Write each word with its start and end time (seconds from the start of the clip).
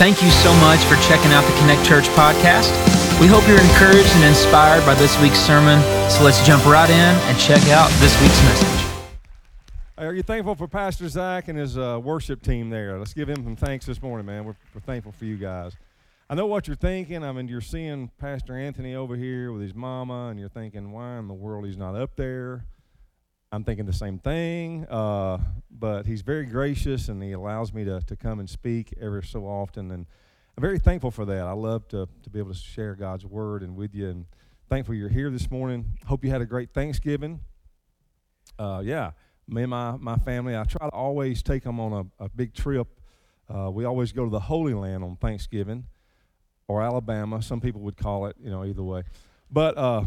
Thank 0.00 0.22
you 0.22 0.30
so 0.30 0.50
much 0.54 0.80
for 0.84 0.96
checking 1.06 1.30
out 1.30 1.44
the 1.44 1.52
Connect 1.58 1.84
Church 1.84 2.06
podcast. 2.16 2.72
We 3.20 3.26
hope 3.26 3.46
you're 3.46 3.60
encouraged 3.60 4.08
and 4.14 4.24
inspired 4.24 4.82
by 4.86 4.94
this 4.94 5.20
week's 5.20 5.38
sermon. 5.38 5.78
So 6.10 6.24
let's 6.24 6.42
jump 6.46 6.64
right 6.64 6.88
in 6.88 6.96
and 6.96 7.38
check 7.38 7.60
out 7.68 7.90
this 8.00 8.18
week's 8.22 8.42
message. 8.44 8.86
Are 9.98 10.14
you 10.14 10.22
thankful 10.22 10.54
for 10.54 10.66
Pastor 10.66 11.06
Zach 11.06 11.48
and 11.48 11.58
his 11.58 11.76
uh, 11.76 12.00
worship 12.02 12.40
team 12.40 12.70
there? 12.70 12.98
Let's 12.98 13.12
give 13.12 13.28
him 13.28 13.44
some 13.44 13.56
thanks 13.56 13.84
this 13.84 14.00
morning, 14.00 14.24
man. 14.24 14.46
We're, 14.46 14.56
we're 14.74 14.80
thankful 14.80 15.12
for 15.12 15.26
you 15.26 15.36
guys. 15.36 15.76
I 16.30 16.34
know 16.34 16.46
what 16.46 16.66
you're 16.66 16.76
thinking. 16.76 17.22
I 17.22 17.32
mean, 17.32 17.48
you're 17.48 17.60
seeing 17.60 18.10
Pastor 18.18 18.56
Anthony 18.56 18.94
over 18.94 19.16
here 19.16 19.52
with 19.52 19.60
his 19.60 19.74
mama, 19.74 20.28
and 20.28 20.40
you're 20.40 20.48
thinking, 20.48 20.92
why 20.92 21.18
in 21.18 21.28
the 21.28 21.34
world 21.34 21.66
he's 21.66 21.76
not 21.76 21.94
up 21.94 22.16
there? 22.16 22.64
I'm 23.52 23.64
thinking 23.64 23.84
the 23.84 23.92
same 23.92 24.20
thing, 24.20 24.86
uh, 24.88 25.38
but 25.72 26.06
he's 26.06 26.22
very 26.22 26.46
gracious 26.46 27.08
and 27.08 27.20
he 27.20 27.32
allows 27.32 27.72
me 27.72 27.84
to, 27.84 28.00
to 28.02 28.14
come 28.14 28.38
and 28.38 28.48
speak 28.48 28.94
every 29.00 29.24
so 29.24 29.44
often. 29.44 29.90
And 29.90 30.06
I'm 30.56 30.60
very 30.60 30.78
thankful 30.78 31.10
for 31.10 31.24
that. 31.24 31.48
I 31.48 31.50
love 31.50 31.88
to, 31.88 32.08
to 32.22 32.30
be 32.30 32.38
able 32.38 32.52
to 32.52 32.56
share 32.56 32.94
God's 32.94 33.26
word 33.26 33.64
and 33.64 33.74
with 33.74 33.92
you. 33.92 34.08
And 34.08 34.26
thankful 34.68 34.94
you're 34.94 35.08
here 35.08 35.30
this 35.30 35.50
morning. 35.50 35.98
Hope 36.06 36.24
you 36.24 36.30
had 36.30 36.40
a 36.40 36.46
great 36.46 36.72
Thanksgiving. 36.72 37.40
Uh, 38.56 38.82
yeah, 38.84 39.10
me 39.48 39.62
and 39.62 39.70
my, 39.70 39.96
my 39.96 40.16
family, 40.18 40.56
I 40.56 40.62
try 40.62 40.88
to 40.88 40.94
always 40.94 41.42
take 41.42 41.64
them 41.64 41.80
on 41.80 42.06
a, 42.20 42.24
a 42.26 42.28
big 42.28 42.54
trip. 42.54 42.86
Uh, 43.52 43.68
we 43.68 43.84
always 43.84 44.12
go 44.12 44.24
to 44.24 44.30
the 44.30 44.38
Holy 44.38 44.74
Land 44.74 45.02
on 45.02 45.16
Thanksgiving 45.16 45.86
or 46.68 46.82
Alabama. 46.82 47.42
Some 47.42 47.60
people 47.60 47.80
would 47.80 47.96
call 47.96 48.26
it, 48.26 48.36
you 48.40 48.48
know, 48.48 48.64
either 48.64 48.84
way. 48.84 49.02
But 49.50 49.76
uh, 49.76 50.04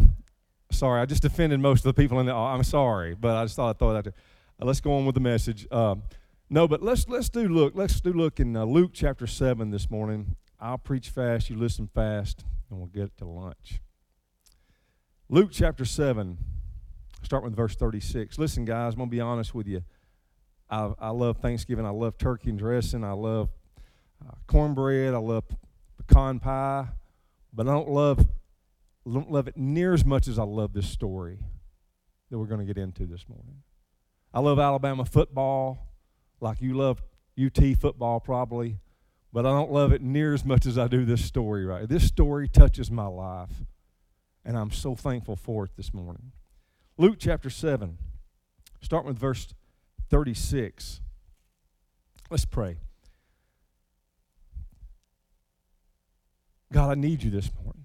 Sorry, 0.73 1.01
I 1.01 1.05
just 1.05 1.23
offended 1.23 1.59
most 1.59 1.85
of 1.85 1.95
the 1.95 2.01
people 2.01 2.19
in 2.19 2.25
the. 2.25 2.33
I'm 2.33 2.63
sorry, 2.63 3.13
but 3.15 3.35
I 3.35 3.45
just 3.45 3.55
thought 3.55 3.69
I'd 3.69 3.79
throw 3.79 3.95
out 3.95 4.03
there. 4.03 4.13
Uh, 4.61 4.65
let's 4.65 4.81
go 4.81 4.93
on 4.93 5.05
with 5.05 5.15
the 5.15 5.21
message. 5.21 5.67
Uh, 5.71 5.95
no, 6.49 6.67
but 6.67 6.81
let's 6.81 7.07
let's 7.07 7.29
do 7.29 7.47
look. 7.47 7.73
Let's 7.75 8.01
do 8.01 8.11
look 8.11 8.39
in 8.39 8.55
uh, 8.55 8.65
Luke 8.65 8.91
chapter 8.93 9.27
seven 9.27 9.71
this 9.71 9.89
morning. 9.89 10.35
I'll 10.59 10.77
preach 10.77 11.09
fast. 11.09 11.49
You 11.49 11.57
listen 11.57 11.89
fast, 11.93 12.43
and 12.69 12.79
we'll 12.79 12.87
get 12.87 13.15
to 13.17 13.25
lunch. 13.25 13.81
Luke 15.29 15.49
chapter 15.51 15.85
seven. 15.85 16.37
Start 17.23 17.43
with 17.43 17.55
verse 17.55 17.75
36. 17.75 18.37
Listen, 18.37 18.65
guys, 18.65 18.93
I'm 18.93 18.99
gonna 18.99 19.09
be 19.09 19.21
honest 19.21 19.55
with 19.55 19.67
you. 19.67 19.83
I, 20.69 20.91
I 20.99 21.09
love 21.09 21.37
Thanksgiving. 21.37 21.85
I 21.85 21.89
love 21.89 22.17
turkey 22.17 22.49
and 22.49 22.59
dressing. 22.59 23.03
I 23.03 23.13
love 23.13 23.49
uh, 24.27 24.33
cornbread. 24.47 25.13
I 25.13 25.19
love 25.19 25.45
pecan 25.97 26.39
pie, 26.39 26.87
but 27.53 27.67
I 27.67 27.71
don't 27.71 27.89
love 27.89 28.25
don't 29.11 29.31
love 29.31 29.47
it 29.47 29.57
near 29.57 29.93
as 29.93 30.05
much 30.05 30.27
as 30.27 30.39
I 30.39 30.43
love 30.43 30.73
this 30.73 30.87
story 30.87 31.39
that 32.29 32.37
we're 32.37 32.45
going 32.45 32.65
to 32.65 32.65
get 32.65 32.81
into 32.81 33.05
this 33.05 33.27
morning. 33.27 33.63
I 34.33 34.39
love 34.39 34.59
Alabama 34.59 35.05
football 35.05 35.89
like 36.39 36.61
you 36.61 36.75
love 36.75 37.03
UT 37.43 37.59
football 37.79 38.19
probably, 38.19 38.79
but 39.31 39.45
I 39.45 39.49
don't 39.49 39.71
love 39.71 39.91
it 39.91 40.01
near 40.01 40.33
as 40.33 40.45
much 40.45 40.65
as 40.65 40.77
I 40.77 40.87
do 40.87 41.05
this 41.05 41.23
story 41.23 41.65
right. 41.65 41.87
This 41.87 42.05
story 42.05 42.47
touches 42.47 42.89
my 42.89 43.07
life, 43.07 43.65
and 44.45 44.57
I'm 44.57 44.71
so 44.71 44.95
thankful 44.95 45.35
for 45.35 45.65
it 45.65 45.71
this 45.75 45.93
morning. 45.93 46.31
Luke 46.97 47.17
chapter 47.19 47.49
7, 47.49 47.97
start 48.81 49.05
with 49.05 49.17
verse 49.17 49.53
36. 50.09 51.01
Let's 52.29 52.45
pray. 52.45 52.77
God, 56.71 56.91
I 56.91 56.95
need 56.95 57.21
you 57.23 57.29
this 57.29 57.51
morning. 57.63 57.82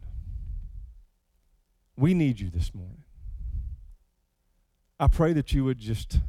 We 1.98 2.14
need 2.14 2.38
you 2.38 2.48
this 2.48 2.72
morning. 2.72 3.02
I 5.00 5.08
pray 5.08 5.32
that 5.32 5.52
you 5.52 5.64
would 5.64 5.78
just 5.78 6.20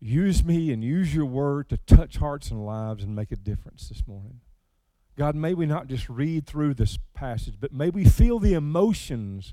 use 0.00 0.42
me 0.42 0.72
and 0.72 0.82
use 0.82 1.14
your 1.14 1.26
word 1.26 1.68
to 1.68 1.76
touch 1.76 2.16
hearts 2.16 2.50
and 2.50 2.64
lives 2.64 3.04
and 3.04 3.14
make 3.14 3.30
a 3.30 3.36
difference 3.36 3.90
this 3.90 4.06
morning. 4.06 4.40
God, 5.18 5.34
may 5.34 5.52
we 5.52 5.66
not 5.66 5.86
just 5.86 6.08
read 6.08 6.46
through 6.46 6.74
this 6.74 6.98
passage, 7.12 7.56
but 7.60 7.70
may 7.70 7.90
we 7.90 8.06
feel 8.06 8.38
the 8.38 8.54
emotions 8.54 9.52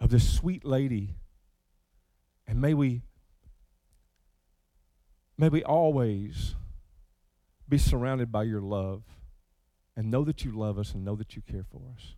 of 0.00 0.10
this 0.10 0.28
sweet 0.28 0.64
lady. 0.64 1.14
And 2.48 2.60
may 2.60 2.74
we 2.74 3.02
may 5.36 5.48
we 5.48 5.62
always 5.62 6.56
be 7.68 7.78
surrounded 7.78 8.32
by 8.32 8.42
your 8.42 8.60
love 8.60 9.04
and 9.98 10.12
know 10.12 10.22
that 10.22 10.44
you 10.44 10.52
love 10.52 10.78
us 10.78 10.94
and 10.94 11.04
know 11.04 11.16
that 11.16 11.34
you 11.34 11.42
care 11.42 11.64
for 11.68 11.80
us. 11.92 12.14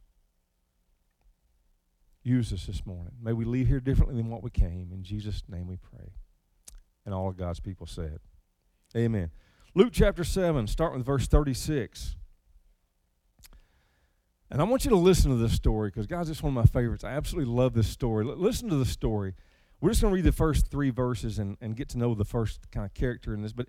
Use 2.22 2.52
us 2.52 2.66
this 2.66 2.84
morning. 2.84 3.14
May 3.22 3.32
we 3.32 3.46
leave 3.46 3.68
here 3.68 3.80
differently 3.80 4.16
than 4.16 4.28
what 4.28 4.42
we 4.42 4.50
came. 4.50 4.91
In 4.92 5.02
Jesus' 5.02 5.42
name 5.48 5.66
we 5.66 5.78
pray. 5.78 6.12
And 7.06 7.14
all 7.14 7.26
of 7.26 7.38
God's 7.38 7.58
people 7.58 7.86
said, 7.86 8.19
Amen. 8.94 9.30
Luke 9.74 9.94
chapter 9.94 10.24
7, 10.24 10.66
start 10.66 10.92
with 10.92 11.06
verse 11.06 11.26
36. 11.26 12.16
And 14.50 14.60
I 14.60 14.64
want 14.64 14.84
you 14.84 14.90
to 14.90 14.96
listen 14.96 15.30
to 15.30 15.38
this 15.38 15.54
story 15.54 15.88
because, 15.88 16.06
guys, 16.06 16.28
it's 16.28 16.42
one 16.42 16.54
of 16.54 16.62
my 16.62 16.70
favorites. 16.70 17.02
I 17.02 17.12
absolutely 17.12 17.50
love 17.50 17.72
this 17.72 17.88
story. 17.88 18.26
L- 18.26 18.36
listen 18.36 18.69
to 18.69 18.76
the 18.76 18.84
story. 18.84 19.32
We're 19.80 19.88
just 19.88 20.02
going 20.02 20.12
to 20.12 20.16
read 20.16 20.26
the 20.26 20.32
first 20.32 20.66
three 20.66 20.90
verses 20.90 21.38
and, 21.38 21.56
and 21.62 21.74
get 21.74 21.88
to 21.90 21.98
know 21.98 22.14
the 22.14 22.26
first 22.26 22.70
kind 22.70 22.84
of 22.84 22.92
character 22.92 23.32
in 23.32 23.40
this. 23.40 23.54
But 23.54 23.69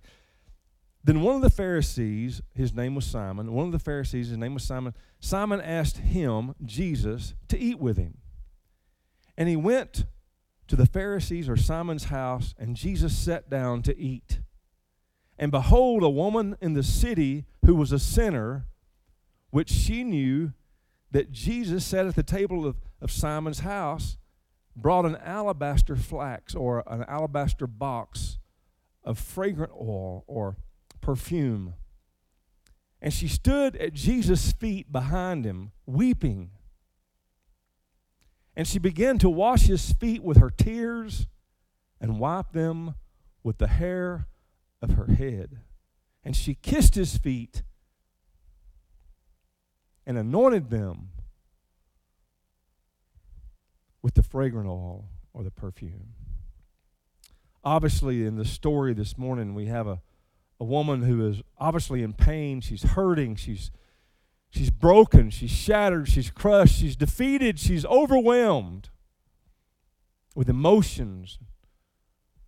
then 1.03 1.21
one 1.21 1.35
of 1.35 1.41
the 1.41 1.49
Pharisees, 1.49 2.41
his 2.53 2.73
name 2.73 2.93
was 2.93 3.05
Simon, 3.05 3.53
one 3.53 3.65
of 3.65 3.71
the 3.71 3.79
Pharisees, 3.79 4.29
his 4.29 4.37
name 4.37 4.53
was 4.53 4.63
Simon, 4.63 4.93
Simon 5.19 5.59
asked 5.59 5.97
him, 5.97 6.53
Jesus, 6.63 7.33
to 7.47 7.57
eat 7.57 7.79
with 7.79 7.97
him. 7.97 8.19
And 9.37 9.49
he 9.49 9.55
went 9.55 10.05
to 10.67 10.75
the 10.75 10.85
Pharisees 10.85 11.49
or 11.49 11.57
Simon's 11.57 12.05
house, 12.05 12.53
and 12.57 12.75
Jesus 12.75 13.17
sat 13.17 13.49
down 13.49 13.81
to 13.83 13.97
eat. 13.97 14.39
And 15.39 15.51
behold, 15.51 16.03
a 16.03 16.09
woman 16.09 16.55
in 16.61 16.73
the 16.73 16.83
city 16.83 17.45
who 17.65 17.73
was 17.73 17.91
a 17.91 17.99
sinner, 17.99 18.67
which 19.49 19.69
she 19.69 20.03
knew 20.03 20.53
that 21.09 21.31
Jesus 21.31 21.83
sat 21.83 22.05
at 22.05 22.15
the 22.15 22.23
table 22.23 22.65
of, 22.65 22.77
of 23.01 23.11
Simon's 23.11 23.59
house, 23.61 24.17
brought 24.75 25.05
an 25.05 25.17
alabaster 25.17 25.95
flax 25.95 26.53
or 26.53 26.83
an 26.87 27.03
alabaster 27.07 27.67
box 27.67 28.37
of 29.03 29.17
fragrant 29.17 29.71
oil 29.73 30.23
or 30.27 30.57
perfume. 31.01 31.73
And 33.01 33.13
she 33.13 33.27
stood 33.27 33.75
at 33.77 33.93
Jesus' 33.93 34.51
feet 34.51 34.91
behind 34.91 35.43
him, 35.45 35.71
weeping. 35.85 36.51
And 38.55 38.67
she 38.67 38.79
began 38.79 39.17
to 39.19 39.29
wash 39.29 39.63
his 39.63 39.91
feet 39.93 40.23
with 40.23 40.37
her 40.37 40.49
tears 40.49 41.27
and 41.99 42.19
wipe 42.19 42.51
them 42.51 42.95
with 43.43 43.57
the 43.57 43.67
hair 43.67 44.27
of 44.81 44.91
her 44.91 45.07
head. 45.07 45.59
And 46.23 46.35
she 46.35 46.53
kissed 46.53 46.95
his 46.95 47.17
feet 47.17 47.63
and 50.05 50.17
anointed 50.17 50.69
them 50.69 51.09
with 54.01 54.13
the 54.15 54.23
fragrant 54.23 54.67
oil 54.67 55.05
or 55.33 55.43
the 55.43 55.51
perfume. 55.51 56.13
Obviously, 57.63 58.25
in 58.25 58.35
the 58.35 58.45
story 58.45 58.93
this 58.93 59.17
morning, 59.17 59.53
we 59.53 59.67
have 59.67 59.87
a 59.87 60.01
a 60.61 60.63
woman 60.63 61.01
who 61.01 61.27
is 61.27 61.41
obviously 61.57 62.03
in 62.03 62.13
pain. 62.13 62.61
She's 62.61 62.83
hurting. 62.83 63.35
She's, 63.35 63.71
she's 64.51 64.69
broken. 64.69 65.31
She's 65.31 65.49
shattered. 65.49 66.07
She's 66.07 66.29
crushed. 66.29 66.75
She's 66.75 66.95
defeated. 66.95 67.57
She's 67.57 67.83
overwhelmed 67.83 68.89
with 70.35 70.47
emotions. 70.47 71.39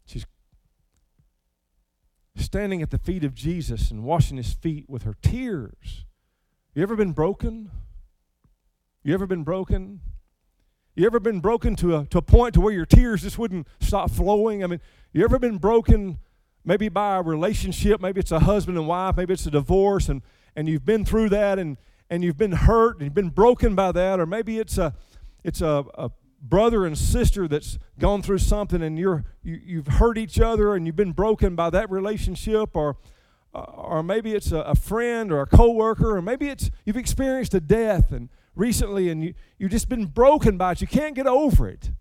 She's 0.05 0.27
standing 2.35 2.83
at 2.83 2.91
the 2.91 2.99
feet 2.99 3.23
of 3.23 3.33
Jesus 3.33 3.89
and 3.89 4.03
washing 4.03 4.37
his 4.37 4.53
feet 4.53 4.87
with 4.87 5.01
her 5.03 5.15
tears. 5.23 6.05
You 6.75 6.83
ever 6.83 6.95
been 6.95 7.13
broken? 7.13 7.71
You 9.03 9.15
ever 9.15 9.25
been 9.25 9.43
broken? 9.43 10.01
You 10.95 11.07
ever 11.07 11.19
been 11.19 11.39
broken 11.39 11.75
to 11.77 11.95
a, 11.95 12.05
to 12.05 12.19
a 12.19 12.21
point 12.21 12.53
to 12.53 12.61
where 12.61 12.73
your 12.73 12.85
tears 12.85 13.23
just 13.23 13.39
wouldn't 13.39 13.67
stop 13.79 14.11
flowing? 14.11 14.63
I 14.63 14.67
mean, 14.67 14.81
you 15.13 15.23
ever 15.23 15.39
been 15.39 15.57
broken 15.57 16.19
maybe 16.65 16.89
by 16.89 17.17
a 17.17 17.21
relationship, 17.21 18.01
maybe 18.01 18.19
it's 18.19 18.31
a 18.31 18.39
husband 18.39 18.77
and 18.77 18.87
wife, 18.87 19.17
maybe 19.17 19.33
it's 19.33 19.45
a 19.45 19.51
divorce, 19.51 20.09
and, 20.09 20.21
and 20.55 20.67
you've 20.67 20.85
been 20.85 21.05
through 21.05 21.29
that 21.29 21.59
and, 21.59 21.77
and 22.09 22.23
you've 22.23 22.37
been 22.37 22.51
hurt 22.51 22.97
and 22.97 23.05
you've 23.05 23.13
been 23.13 23.29
broken 23.29 23.75
by 23.75 23.91
that, 23.91 24.19
or 24.19 24.25
maybe 24.25 24.59
it's 24.59 24.77
a 24.77 24.93
it's 25.43 25.61
a, 25.61 25.83
a 25.95 26.09
brother 26.41 26.85
and 26.85 26.97
sister 26.97 27.47
that's 27.47 27.77
gone 27.99 28.21
through 28.21 28.37
something 28.37 28.81
and 28.81 28.99
you're 28.99 29.25
you, 29.43 29.59
you've 29.63 29.87
hurt 29.87 30.17
each 30.17 30.39
other 30.39 30.75
and 30.75 30.85
you've 30.85 30.95
been 30.95 31.11
broken 31.11 31.55
by 31.55 31.69
that 31.69 31.89
relationship 31.89 32.75
or 32.75 32.97
or 33.53 34.01
maybe 34.01 34.33
it's 34.33 34.51
a, 34.51 34.59
a, 34.61 34.73
friend 34.73 35.31
or 35.31 35.41
a 35.41 35.45
coworker 35.45 36.17
or 36.17 36.21
maybe 36.23 36.49
it's 36.49 36.71
you've 36.85 36.97
experienced 36.97 37.53
a 37.53 37.59
death 37.59 38.11
and 38.11 38.29
recently 38.55 39.09
and 39.09 39.23
you, 39.23 39.33
you've 39.59 39.69
just 39.69 39.87
been 39.87 40.05
broken 40.05 40.57
by 40.57 40.71
it 40.71 40.81
you 40.81 40.87
can't 40.87 41.15
get 41.15 41.27
over 41.27 41.67
it. 41.67 41.91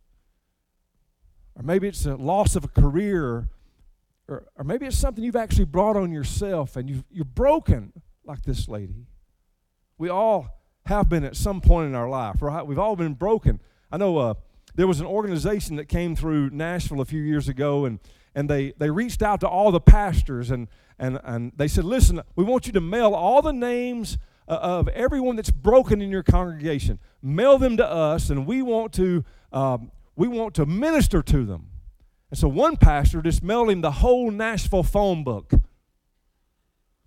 Or 1.55 1.63
maybe 1.63 1.87
it's 1.87 2.07
a 2.07 2.17
loss 2.17 2.57
of 2.57 2.65
a 2.65 2.69
career 2.69 3.49
or, 4.33 4.47
or 4.57 4.65
maybe 4.65 4.87
it's 4.87 4.97
something 4.97 5.23
you've 5.23 5.37
actually 5.37 5.67
brought 5.67 5.97
on 5.97 6.11
yourself 6.11 6.77
and 6.77 6.89
you 6.89 7.05
you're 7.11 7.25
broken 7.25 7.93
like 8.25 8.43
this 8.43 8.69
lady. 8.69 9.07
We 9.99 10.09
all 10.09 10.63
have 10.87 11.09
been 11.09 11.25
at 11.25 11.37
some 11.37 11.61
point 11.61 11.89
in 11.89 11.95
our 11.95 12.09
life, 12.09 12.41
right? 12.41 12.67
We've 12.67 12.79
all 12.79 12.97
been 12.97 13.15
broken. 13.15 13.61
I 13.91 13.99
know 13.99 14.17
uh, 14.19 14.35
there 14.75 14.87
was 14.87 15.01
an 15.01 15.07
organization 15.07 15.77
that 15.77 15.87
came 15.87 16.17
through 16.17 16.51
Nashville 16.51 17.01
a 17.01 17.05
few 17.05 17.23
years 17.23 17.49
ago, 17.49 17.85
and, 17.85 18.01
and 18.35 18.49
they, 18.49 18.73
they 18.79 18.91
reached 18.91 19.23
out 19.23 19.41
to 19.41 19.49
all 19.49 19.71
the 19.71 19.81
pastors 19.81 20.51
and, 20.51 20.67
and, 20.99 21.21
and 21.25 21.53
they 21.57 21.69
said, 21.69 21.85
Listen, 21.85 22.23
we 22.35 22.45
want 22.45 22.67
you 22.67 22.73
to 22.73 22.81
mail 22.81 23.15
all 23.15 23.43
the 23.43 23.53
names 23.53 24.19
uh, 24.49 24.59
of 24.61 24.89
everyone 24.89 25.37
that's 25.37 25.51
broken 25.51 26.01
in 26.01 26.11
your 26.11 26.23
congregation. 26.23 26.99
Mail 27.23 27.59
them 27.59 27.77
to 27.77 27.87
us, 27.87 28.31
and 28.31 28.47
we 28.47 28.63
want 28.63 28.93
to, 28.95 29.25
um, 29.53 29.93
we 30.17 30.27
want 30.27 30.55
to 30.55 30.67
minister 30.67 31.23
to 31.23 31.45
them. 31.45 31.69
And 32.33 32.39
so 32.39 32.49
one 32.49 32.79
pastor 32.79 33.21
just 33.21 33.43
mailed 33.43 33.69
him 33.69 33.83
the 33.83 33.91
whole 33.91 34.31
Nashville 34.31 34.83
phone 34.83 35.23
book. 35.23 35.53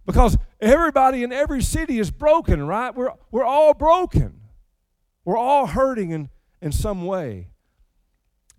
Because 0.05 0.37
everybody 0.61 1.23
in 1.23 1.33
every 1.33 1.63
city 1.63 1.97
is 1.97 2.11
broken, 2.11 2.67
right? 2.67 2.93
We're, 2.93 3.09
we're 3.31 3.43
all 3.43 3.73
broken. 3.73 4.41
We're 5.25 5.39
all 5.39 5.65
hurting 5.65 6.11
in, 6.11 6.29
in 6.61 6.71
some 6.71 7.07
way. 7.07 7.47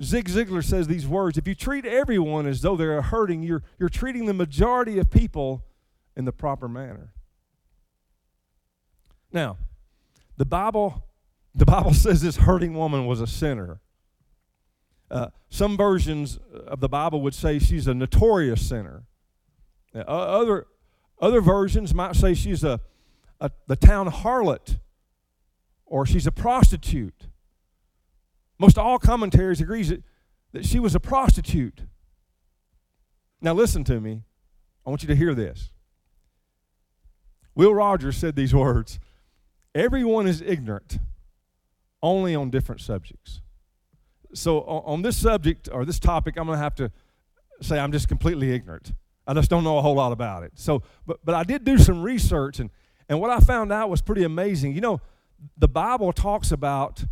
Zig 0.02 0.28
Ziglar 0.28 0.64
says 0.64 0.88
these 0.88 1.06
words 1.06 1.38
If 1.38 1.46
you 1.46 1.54
treat 1.54 1.86
everyone 1.86 2.48
as 2.48 2.62
though 2.62 2.74
they're 2.74 3.00
hurting, 3.00 3.44
you're, 3.44 3.62
you're 3.78 3.88
treating 3.88 4.26
the 4.26 4.34
majority 4.34 4.98
of 4.98 5.08
people 5.08 5.64
in 6.16 6.24
the 6.24 6.32
proper 6.32 6.66
manner. 6.66 7.12
Now, 9.30 9.56
the 10.36 10.44
Bible, 10.44 11.04
the 11.54 11.64
Bible 11.64 11.94
says 11.94 12.22
this 12.22 12.38
hurting 12.38 12.74
woman 12.74 13.06
was 13.06 13.20
a 13.20 13.26
sinner. 13.28 13.78
Uh, 15.10 15.28
some 15.48 15.76
versions 15.76 16.38
of 16.66 16.80
the 16.80 16.88
Bible 16.88 17.20
would 17.22 17.34
say 17.34 17.58
she's 17.58 17.86
a 17.86 17.94
notorious 17.94 18.66
sinner. 18.66 19.04
Uh, 19.94 20.00
other, 20.00 20.66
other 21.20 21.40
versions 21.40 21.94
might 21.94 22.16
say 22.16 22.34
she's 22.34 22.64
a, 22.64 22.80
a, 23.40 23.50
the 23.66 23.76
town 23.76 24.10
harlot 24.10 24.78
or 25.84 26.04
she's 26.04 26.26
a 26.26 26.32
prostitute. 26.32 27.28
Most 28.58 28.76
all 28.76 28.98
commentaries 28.98 29.60
agrees 29.60 29.88
that, 29.90 30.02
that 30.52 30.64
she 30.64 30.78
was 30.78 30.94
a 30.94 31.00
prostitute. 31.00 31.82
Now 33.40 33.54
listen 33.54 33.84
to 33.84 34.00
me. 34.00 34.22
I 34.84 34.90
want 34.90 35.02
you 35.02 35.08
to 35.08 35.16
hear 35.16 35.34
this. 35.34 35.70
Will 37.54 37.74
Rogers 37.74 38.16
said 38.16 38.36
these 38.36 38.54
words 38.54 38.98
Everyone 39.74 40.26
is 40.26 40.40
ignorant, 40.40 40.98
only 42.02 42.34
on 42.34 42.50
different 42.50 42.80
subjects. 42.80 43.42
So, 44.34 44.60
on 44.62 45.02
this 45.02 45.16
subject 45.16 45.68
or 45.72 45.84
this 45.84 45.98
topic, 45.98 46.36
I'm 46.36 46.46
going 46.46 46.58
to 46.58 46.62
have 46.62 46.74
to 46.76 46.90
say 47.60 47.78
I'm 47.78 47.92
just 47.92 48.08
completely 48.08 48.52
ignorant. 48.52 48.92
I 49.26 49.34
just 49.34 49.50
don't 49.50 49.64
know 49.64 49.78
a 49.78 49.82
whole 49.82 49.94
lot 49.94 50.12
about 50.12 50.42
it. 50.42 50.52
So, 50.54 50.82
but, 51.06 51.18
but 51.24 51.34
I 51.34 51.42
did 51.42 51.64
do 51.64 51.78
some 51.78 52.02
research, 52.02 52.60
and, 52.60 52.70
and 53.08 53.20
what 53.20 53.30
I 53.30 53.40
found 53.40 53.72
out 53.72 53.90
was 53.90 54.02
pretty 54.02 54.24
amazing. 54.24 54.74
You 54.74 54.80
know, 54.80 55.00
the 55.56 55.68
Bible 55.68 56.12
talks 56.12 56.52
about 56.52 57.04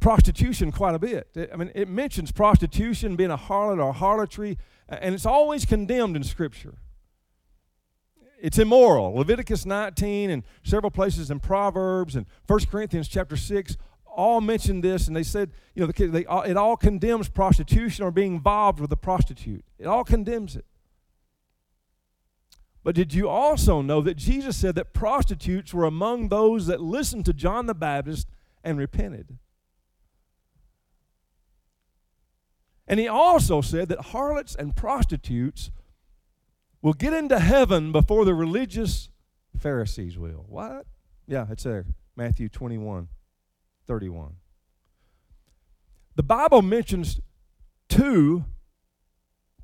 prostitution 0.00 0.72
quite 0.72 0.94
a 0.94 0.98
bit. 0.98 1.50
I 1.52 1.56
mean, 1.56 1.72
it 1.74 1.88
mentions 1.88 2.30
prostitution, 2.30 3.16
being 3.16 3.30
a 3.30 3.38
harlot 3.38 3.82
or 3.82 3.92
harlotry, 3.92 4.58
and 4.88 5.14
it's 5.14 5.26
always 5.26 5.64
condemned 5.64 6.16
in 6.16 6.22
Scripture. 6.22 6.78
It's 8.40 8.58
immoral. 8.58 9.14
Leviticus 9.14 9.64
19 9.64 10.30
and 10.30 10.42
several 10.62 10.90
places 10.90 11.30
in 11.30 11.40
Proverbs 11.40 12.14
and 12.14 12.26
1 12.46 12.60
Corinthians 12.70 13.08
chapter 13.08 13.36
6 13.36 13.76
all 14.16 14.40
mentioned 14.40 14.82
this, 14.82 15.06
and 15.06 15.14
they 15.14 15.22
said, 15.22 15.52
you 15.74 15.86
know, 15.86 15.92
they, 15.92 16.26
it 16.50 16.56
all 16.56 16.76
condemns 16.76 17.28
prostitution 17.28 18.04
or 18.04 18.10
being 18.10 18.36
involved 18.36 18.80
with 18.80 18.90
a 18.90 18.96
prostitute. 18.96 19.64
It 19.78 19.86
all 19.86 20.02
condemns 20.02 20.56
it. 20.56 20.64
But 22.82 22.94
did 22.94 23.12
you 23.12 23.28
also 23.28 23.82
know 23.82 24.00
that 24.00 24.14
Jesus 24.16 24.56
said 24.56 24.74
that 24.76 24.92
prostitutes 24.92 25.74
were 25.74 25.84
among 25.84 26.28
those 26.28 26.66
that 26.66 26.80
listened 26.80 27.24
to 27.26 27.32
John 27.32 27.66
the 27.66 27.74
Baptist 27.74 28.28
and 28.64 28.78
repented? 28.78 29.38
And 32.88 33.00
he 33.00 33.08
also 33.08 33.60
said 33.60 33.88
that 33.88 34.00
harlots 34.06 34.54
and 34.54 34.76
prostitutes 34.76 35.70
will 36.80 36.92
get 36.92 37.12
into 37.12 37.40
heaven 37.40 37.90
before 37.90 38.24
the 38.24 38.34
religious 38.34 39.10
Pharisees 39.58 40.16
will. 40.16 40.44
What? 40.48 40.86
Yeah, 41.26 41.46
it's 41.50 41.64
there. 41.64 41.86
Matthew 42.14 42.48
21, 42.48 43.08
31. 43.86 44.36
The 46.14 46.22
Bible 46.22 46.62
mentions 46.62 47.20
two 47.88 48.44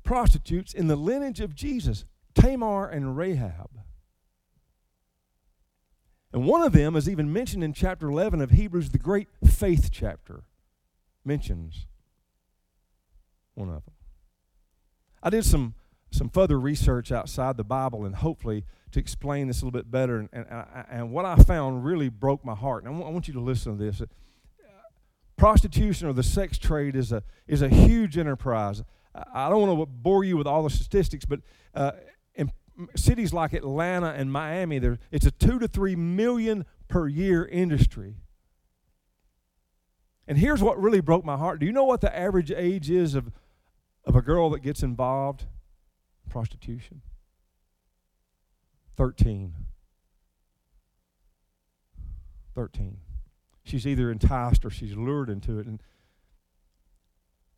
prostitutes 0.03 0.73
in 0.73 0.87
the 0.87 0.95
lineage 0.95 1.39
of 1.39 1.55
Jesus 1.55 2.05
Tamar 2.33 2.89
and 2.89 3.17
Rahab. 3.17 3.69
And 6.31 6.45
one 6.45 6.63
of 6.63 6.73
them 6.73 6.95
is 6.95 7.07
even 7.07 7.31
mentioned 7.31 7.63
in 7.63 7.73
chapter 7.73 8.09
11 8.09 8.41
of 8.41 8.51
Hebrews, 8.51 8.89
the 8.89 8.97
great 8.97 9.27
faith 9.45 9.89
chapter, 9.91 10.43
mentions 11.23 11.85
one 13.53 13.69
of 13.69 13.85
them. 13.85 13.93
I 15.21 15.29
did 15.29 15.45
some, 15.45 15.75
some 16.13 16.29
further 16.29 16.59
research 16.59 17.11
outside 17.11 17.57
the 17.57 17.63
Bible 17.63 18.05
and 18.05 18.15
hopefully 18.15 18.65
to 18.91 18.99
explain 18.99 19.47
this 19.47 19.61
a 19.61 19.65
little 19.65 19.77
bit 19.77 19.89
better. 19.89 20.19
And, 20.19 20.29
and, 20.31 20.45
and 20.89 21.11
what 21.11 21.25
I 21.25 21.35
found 21.37 21.83
really 21.83 22.07
broke 22.07 22.45
my 22.45 22.53
heart. 22.53 22.83
And 22.83 22.95
I 22.95 23.09
want 23.09 23.27
you 23.27 23.33
to 23.33 23.39
listen 23.39 23.77
to 23.77 23.83
this. 23.83 24.01
Prostitution 25.35 26.07
or 26.07 26.13
the 26.13 26.23
sex 26.23 26.59
trade 26.59 26.95
is 26.95 27.11
a, 27.11 27.23
is 27.47 27.63
a 27.63 27.67
huge 27.67 28.17
enterprise. 28.19 28.83
I 29.33 29.49
don't 29.49 29.67
want 29.67 29.79
to 29.79 29.85
bore 29.87 30.23
you 30.23 30.37
with 30.37 30.45
all 30.45 30.63
the 30.63 30.69
statistics, 30.69 31.25
but 31.25 31.39
uh, 31.73 31.93
in 32.35 32.51
cities 32.95 33.33
like 33.33 33.53
Atlanta 33.53 34.11
and 34.11 34.31
Miami, 34.31 34.77
there, 34.77 34.99
it's 35.11 35.25
a 35.25 35.31
two 35.31 35.57
to 35.57 35.67
three 35.67 35.95
million 35.95 36.65
per 36.87 37.07
year 37.07 37.43
industry. 37.45 38.17
And 40.27 40.37
here's 40.37 40.61
what 40.61 40.79
really 40.79 41.01
broke 41.01 41.25
my 41.25 41.37
heart. 41.37 41.59
Do 41.59 41.65
you 41.65 41.71
know 41.71 41.83
what 41.83 42.01
the 42.01 42.15
average 42.15 42.51
age 42.51 42.91
is 42.91 43.15
of 43.15 43.31
of 44.05 44.15
a 44.15 44.21
girl 44.21 44.49
that 44.49 44.61
gets 44.61 44.83
involved 44.83 45.41
in 45.41 45.47
prostitution? 46.33 47.03
13. 48.97 49.53
13. 52.55 52.97
She's 53.63 53.85
either 53.85 54.11
enticed 54.11 54.65
or 54.65 54.71
she's 54.71 54.95
lured 54.95 55.29
into 55.29 55.59
it. 55.59 55.67
And 55.67 55.81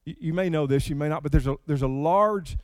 you, 0.03 0.33
may 0.33 0.49
know 0.49 0.67
this, 0.67 0.89
you 0.89 0.95
may 0.95 1.07
not, 1.07 1.23
but 1.23 1.31
there's 1.31 1.47
a, 1.47 1.55
there's 1.65 1.81
a 1.81 1.87
large 1.87 2.57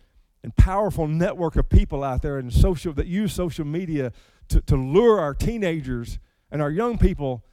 and 0.43 0.53
powerful 0.57 1.07
network 1.07 1.55
of 1.55 1.69
people 1.69 2.03
out 2.03 2.21
there 2.21 2.37
in 2.37 2.51
social 2.51 2.91
that 2.93 3.07
use 3.07 3.33
social 3.33 3.65
media 3.65 4.11
to, 4.49 4.59
to 4.61 4.75
lure 4.75 5.19
our 5.19 5.33
teenagers 5.33 6.19
and 6.51 6.61
our 6.61 6.71
young 6.71 6.97
people 6.97 7.43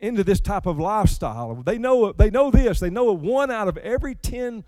into 0.00 0.24
this 0.24 0.40
type 0.40 0.64
of 0.64 0.78
lifestyle. 0.78 1.62
They 1.62 1.76
know 1.76 2.12
they 2.12 2.30
know 2.30 2.50
this. 2.50 2.80
They 2.80 2.90
know 2.90 3.12
one 3.12 3.50
out 3.50 3.68
of 3.68 3.76
every 3.78 4.14
10 4.14 4.64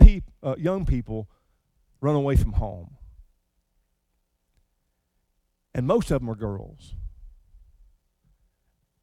peop, 0.00 0.24
uh, 0.42 0.56
young 0.58 0.84
people 0.84 1.28
run 2.02 2.16
away 2.16 2.36
from 2.36 2.52
home. 2.52 2.96
And 5.74 5.86
most 5.86 6.10
of 6.10 6.20
them 6.20 6.28
are 6.28 6.34
girls. 6.34 6.94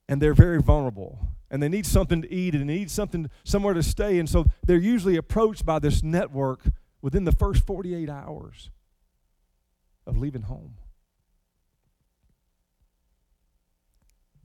And 0.07 0.21
they're 0.21 0.35
very 0.35 0.61
vulnerable. 0.61 1.19
And 1.49 1.63
they 1.63 1.69
need 1.69 1.87
something 1.87 2.21
to 2.21 2.31
eat 2.31 2.53
and 2.53 2.69
they 2.69 2.75
need 2.75 2.91
something 2.91 3.31
somewhere 3.43 3.73
to 3.73 3.81
stay. 3.81 4.19
And 4.19 4.29
so 4.29 4.45
they're 4.67 4.77
usually 4.77 5.15
approached 5.15 5.65
by 5.65 5.79
this 5.79 6.03
network 6.03 6.61
within 7.01 7.23
the 7.23 7.31
first 7.31 7.65
48 7.65 8.09
hours 8.09 8.69
of 10.05 10.17
leaving 10.17 10.43
home. 10.43 10.75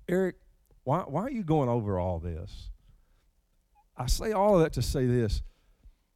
Eric, 0.09 0.37
why, 0.85 1.01
why 1.01 1.23
are 1.23 1.31
you 1.31 1.43
going 1.43 1.69
over 1.69 1.99
all 1.99 2.19
this? 2.19 2.71
I 3.97 4.07
say 4.07 4.33
all 4.33 4.57
of 4.57 4.63
that 4.63 4.73
to 4.75 4.83
say 4.83 5.07
this 5.07 5.43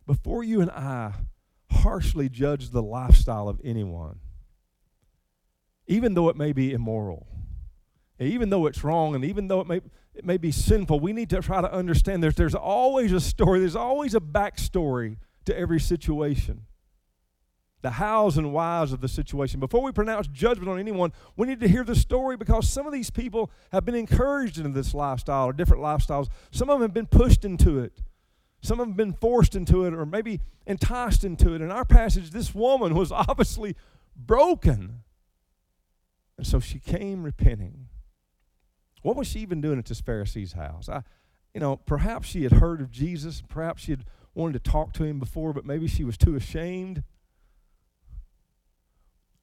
before 0.07 0.45
you 0.45 0.61
and 0.61 0.71
I 0.71 1.15
harshly 1.79 2.29
judge 2.29 2.71
the 2.71 2.83
lifestyle 2.83 3.49
of 3.49 3.61
anyone, 3.65 4.21
even 5.87 6.15
though 6.15 6.29
it 6.29 6.37
may 6.37 6.53
be 6.53 6.73
immoral, 6.73 7.27
even 8.19 8.51
though 8.51 8.67
it's 8.67 8.85
wrong, 8.85 9.15
and 9.15 9.25
even 9.25 9.49
though 9.49 9.61
it 9.61 9.67
may, 9.67 9.81
it 10.15 10.25
may 10.25 10.37
be 10.37 10.51
sinful, 10.51 11.01
we 11.01 11.13
need 11.13 11.31
to 11.31 11.41
try 11.41 11.61
to 11.61 11.73
understand 11.73 12.23
there's, 12.23 12.35
there's 12.35 12.55
always 12.55 13.13
a 13.13 13.21
story, 13.21 13.61
there's 13.61 13.77
always 13.77 14.15
a 14.15 14.21
backstory 14.21 15.17
to 15.45 15.57
every 15.57 15.81
situation. 15.81 16.63
The 17.81 17.91
hows 17.91 18.37
and 18.37 18.53
whys 18.53 18.93
of 18.93 19.01
the 19.01 19.09
situation. 19.09 19.61
Before 19.61 19.83
we 19.83 19.93
pronounce 19.93 20.27
judgment 20.27 20.69
on 20.69 20.81
anyone, 20.81 21.13
we 21.37 21.47
need 21.47 21.61
to 21.61 21.69
hear 21.69 21.85
the 21.85 21.95
story 21.95 22.37
because 22.37 22.69
some 22.69 22.89
of 22.89 22.93
these 22.93 23.09
people 23.09 23.53
have 23.71 23.85
been 23.85 23.95
encouraged 23.95 24.59
into 24.59 24.71
this 24.71 24.95
lifestyle 24.95 25.47
or 25.47 25.53
different 25.53 25.81
lifestyles. 25.81 26.29
Some 26.51 26.71
of 26.71 26.81
them 26.81 26.89
have 26.89 26.95
been 26.95 27.07
pushed 27.07 27.45
into 27.45 27.79
it. 27.79 28.03
Some 28.61 28.81
of 28.81 28.87
them 28.87 28.91
have 28.91 28.97
been 28.97 29.13
forced 29.13 29.55
into 29.55 29.85
it 29.85 29.95
or 29.95 30.05
maybe 30.05 30.41
enticed 30.67 31.25
into 31.25 31.55
it. 31.55 31.61
In 31.61 31.71
our 31.71 31.85
passage, 31.85 32.31
this 32.31 32.55
woman 32.55 32.95
was 32.95 33.13
obviously 33.13 33.77
broken. 34.17 35.03
And 36.37 36.47
so 36.47 36.61
she 36.61 36.79
came 36.79 37.23
repenting. 37.23 37.89
What 39.03 39.17
was 39.17 39.29
she 39.29 39.41
even 39.41 39.61
doing 39.61 39.79
at 39.79 39.87
this 39.87 40.01
Pharisee's 40.01 40.53
house? 40.53 40.89
I, 40.89 41.03
you 41.55 41.61
know, 41.61 41.77
perhaps 41.77 42.29
she 42.29 42.43
had 42.43 42.53
heard 42.53 42.81
of 42.81 42.91
Jesus. 42.91 43.43
Perhaps 43.49 43.85
she 43.85 43.93
had 43.93 44.05
wanted 44.35 44.65
to 44.65 44.71
talk 44.71 44.93
to 44.95 45.05
him 45.05 45.19
before, 45.19 45.53
but 45.53 45.65
maybe 45.65 45.87
she 45.87 46.05
was 46.05 46.17
too 46.17 46.35
ashamed. 46.35 47.05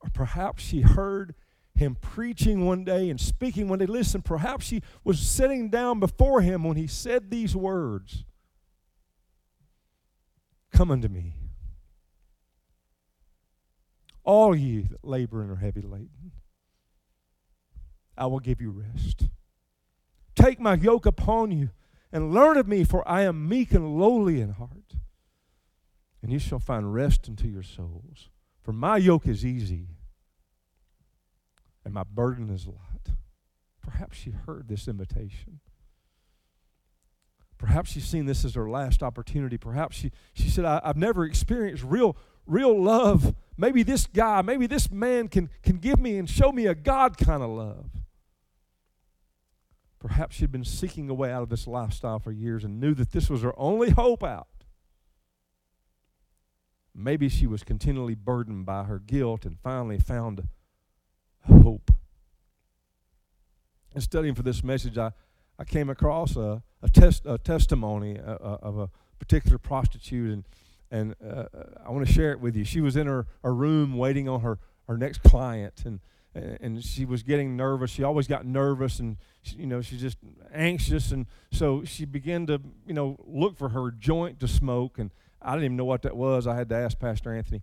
Or 0.02 0.10
perhaps 0.14 0.64
she 0.64 0.82
heard 0.82 1.36
him 1.74 1.98
preaching 2.00 2.66
one 2.66 2.84
day 2.84 3.10
and 3.10 3.20
speaking 3.20 3.68
one 3.68 3.80
day. 3.80 3.86
Listen, 3.86 4.22
perhaps 4.22 4.66
she 4.66 4.82
was 5.04 5.20
sitting 5.20 5.70
down 5.70 6.00
before 6.00 6.42
him 6.42 6.64
when 6.64 6.78
he 6.78 6.88
said 6.88 7.32
these 7.32 7.56
words 7.56 8.26
Come 10.76 10.92
unto 10.92 11.08
me. 11.08 11.34
All 14.26 14.54
ye 14.54 14.82
that 14.82 15.06
labor 15.06 15.42
and 15.42 15.50
are 15.50 15.56
heavy 15.56 15.82
laden, 15.82 16.34
I 18.18 18.26
will 18.26 18.40
give 18.40 18.60
you 18.60 18.72
rest. 18.72 19.30
Take 20.36 20.60
my 20.60 20.74
yoke 20.74 21.06
upon 21.06 21.52
you 21.52 21.70
and 22.12 22.34
learn 22.34 22.58
of 22.58 22.68
me, 22.68 22.84
for 22.84 23.08
I 23.08 23.22
am 23.22 23.48
meek 23.48 23.72
and 23.72 23.98
lowly 23.98 24.42
in 24.42 24.52
heart. 24.52 24.96
And 26.22 26.30
you 26.30 26.40
shall 26.40 26.60
find 26.60 26.94
rest 26.94 27.30
unto 27.30 27.48
your 27.48 27.64
souls. 27.64 28.30
For 28.62 28.74
my 28.74 28.98
yoke 28.98 29.28
is 29.28 29.46
easy 29.46 29.88
and 31.86 31.94
my 31.94 32.04
burden 32.04 32.50
is 32.50 32.68
light. 32.68 33.16
Perhaps 33.82 34.26
you 34.26 34.34
heard 34.46 34.68
this 34.68 34.90
invitation. 34.90 35.62
Perhaps 37.76 37.92
she's 37.92 38.08
seen 38.08 38.26
this 38.26 38.46
as 38.46 38.54
her 38.54 38.70
last 38.70 39.04
opportunity. 39.04 39.58
Perhaps 39.58 39.98
she, 39.98 40.14
she 40.32 40.48
said, 40.48 40.64
I, 40.64 40.80
have 40.86 40.96
never 40.96 41.26
experienced 41.26 41.84
real, 41.84 42.16
real 42.48 42.82
love. 42.82 43.36
Maybe 43.58 43.84
this 43.84 44.08
guy, 44.08 44.42
maybe 44.42 44.66
this 44.66 44.90
man 44.90 45.28
can, 45.28 45.50
can 45.62 45.80
give 45.80 46.00
me 46.00 46.18
and 46.18 46.30
show 46.30 46.54
me 46.54 46.68
a 46.68 46.74
God 46.74 47.18
kind 47.18 47.44
of 47.44 47.50
love. 47.50 47.90
Perhaps 50.00 50.38
she'd 50.38 50.54
been 50.54 50.64
seeking 50.64 51.10
a 51.10 51.14
way 51.14 51.34
out 51.34 51.44
of 51.44 51.50
this 51.50 51.68
lifestyle 51.68 52.18
for 52.18 52.32
years 52.32 52.64
and 52.64 52.80
knew 52.80 52.94
that 52.94 53.12
this 53.12 53.30
was 53.30 53.42
her 53.42 53.54
only 53.60 53.90
hope 53.90 54.24
out. 54.24 54.48
Maybe 56.96 57.28
she 57.28 57.46
was 57.46 57.62
continually 57.62 58.16
burdened 58.16 58.66
by 58.66 58.86
her 58.86 59.00
guilt 59.00 59.44
and 59.44 59.60
finally 59.60 60.00
found 60.00 60.48
hope. 61.42 61.92
In 63.94 64.00
studying 64.00 64.34
for 64.34 64.44
this 64.44 64.64
message, 64.64 64.98
I, 64.98 65.12
I 65.60 65.66
came 65.66 65.90
across 65.90 66.38
a, 66.38 66.64
a, 66.86 67.34
a 67.34 67.38
testimony 67.38 68.20
uh, 68.20 68.34
uh, 68.34 68.58
of 68.62 68.78
a 68.78 68.90
particular 69.20 69.58
prostitute, 69.58 70.32
and, 70.32 70.44
and 70.92 71.16
uh, 71.26 71.46
I 71.86 71.92
want 71.92 72.06
to 72.08 72.14
share 72.14 72.32
it 72.32 72.40
with 72.40 72.56
you. 72.56 72.64
She 72.64 72.82
was 72.82 72.96
in 72.96 73.08
her, 73.08 73.28
her 73.44 73.54
room 73.54 73.98
waiting 73.98 74.28
on 74.30 74.42
her, 74.42 74.60
her 74.88 74.98
next 74.98 75.24
client, 75.24 75.84
and, 75.86 76.00
and 76.34 76.84
she 76.84 77.06
was 77.06 77.24
getting 77.24 77.56
nervous. 77.56 77.92
She 77.92 78.04
always 78.04 78.28
got 78.28 78.46
nervous, 78.46 79.00
and 79.00 79.18
she, 79.42 79.58
you 79.58 79.68
know 79.68 79.82
she's 79.82 80.02
just 80.02 80.18
anxious, 80.54 81.12
and 81.12 81.26
so 81.52 81.84
she 81.86 82.06
began 82.06 82.46
to 82.48 82.62
you 82.86 82.94
know 82.94 83.18
look 83.26 83.58
for 83.58 83.70
her 83.70 83.92
joint 83.92 84.40
to 84.42 84.48
smoke, 84.48 85.00
and 85.00 85.12
I 85.42 85.52
didn't 85.52 85.66
even 85.66 85.78
know 85.78 85.86
what 85.86 86.02
that 86.04 86.16
was. 86.16 86.46
I 86.46 86.56
had 86.56 86.70
to 86.70 86.76
ask 86.76 87.00
Pastor 87.00 87.34
Anthony, 87.34 87.62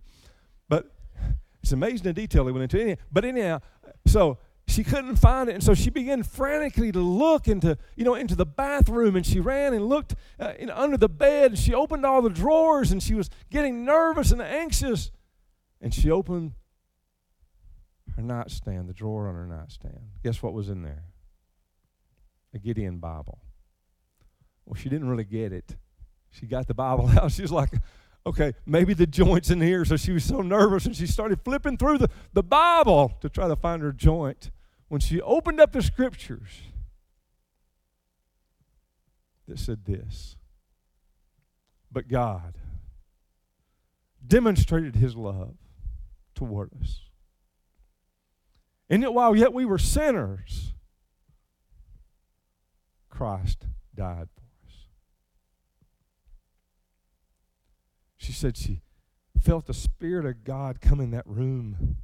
but 0.67 0.91
it's 1.61 1.71
amazing 1.71 2.03
the 2.03 2.13
detail 2.13 2.45
he 2.45 2.51
went 2.51 2.73
into. 2.73 2.97
But 3.11 3.25
anyhow, 3.25 3.61
so 4.05 4.37
she 4.73 4.83
couldn't 4.83 5.15
find 5.17 5.49
it 5.49 5.53
and 5.53 5.63
so 5.63 5.73
she 5.73 5.89
began 5.89 6.23
frantically 6.23 6.91
to 6.91 6.99
look 6.99 7.47
into 7.47 7.77
you 7.95 8.03
know 8.03 8.15
into 8.15 8.35
the 8.35 8.45
bathroom 8.45 9.15
and 9.15 9.25
she 9.25 9.39
ran 9.39 9.73
and 9.73 9.87
looked 9.87 10.15
uh, 10.39 10.53
in, 10.57 10.69
under 10.69 10.97
the 10.97 11.09
bed 11.09 11.51
and 11.51 11.59
she 11.59 11.73
opened 11.73 12.05
all 12.05 12.21
the 12.21 12.29
drawers 12.29 12.91
and 12.91 13.01
she 13.01 13.13
was 13.13 13.29
getting 13.51 13.85
nervous 13.85 14.31
and 14.31 14.41
anxious 14.41 15.11
and 15.81 15.93
she 15.93 16.09
opened 16.09 16.53
her 18.15 18.21
nightstand 18.21 18.89
the 18.89 18.93
drawer 18.93 19.27
on 19.27 19.35
her 19.35 19.47
nightstand. 19.47 19.99
Guess 20.23 20.43
what 20.43 20.53
was 20.53 20.69
in 20.69 20.83
there? 20.83 21.03
A 22.53 22.59
gideon 22.59 22.97
bible. 22.97 23.39
Well 24.65 24.75
she 24.75 24.89
didn't 24.89 25.07
really 25.07 25.23
get 25.23 25.53
it. 25.53 25.75
She 26.31 26.47
got 26.47 26.67
the 26.67 26.73
bible 26.73 27.09
out. 27.19 27.31
She 27.31 27.43
was 27.43 27.51
like 27.51 27.73
okay, 28.25 28.53
maybe 28.65 28.93
the 28.93 29.07
joint's 29.07 29.49
in 29.49 29.61
here. 29.61 29.85
So 29.85 29.97
she 29.97 30.11
was 30.11 30.23
so 30.23 30.41
nervous 30.41 30.85
and 30.85 30.95
she 30.95 31.07
started 31.07 31.41
flipping 31.43 31.77
through 31.77 31.97
the, 31.99 32.09
the 32.31 32.43
Bible 32.43 33.13
to 33.21 33.29
try 33.29 33.47
to 33.47 33.55
find 33.55 33.81
her 33.81 33.91
joint. 33.91 34.51
When 34.87 34.99
she 34.99 35.21
opened 35.21 35.59
up 35.59 35.71
the 35.71 35.81
scriptures, 35.81 36.61
that 39.47 39.59
said 39.59 39.85
this 39.85 40.35
But 41.91 42.07
God 42.07 42.55
demonstrated 44.25 44.95
his 44.95 45.15
love 45.15 45.55
toward 46.35 46.71
us. 46.81 47.01
And 48.89 49.01
yet, 49.01 49.13
while 49.13 49.35
yet 49.35 49.53
we 49.53 49.65
were 49.65 49.77
sinners, 49.77 50.73
Christ 53.09 53.67
died 53.95 54.27
for 54.35 54.41
us. 54.67 54.73
She 58.17 58.31
said 58.31 58.57
she 58.57 58.81
felt 59.41 59.65
the 59.65 59.73
Spirit 59.73 60.25
of 60.25 60.43
God 60.43 60.81
come 60.81 60.99
in 60.99 61.11
that 61.11 61.27
room. 61.27 61.97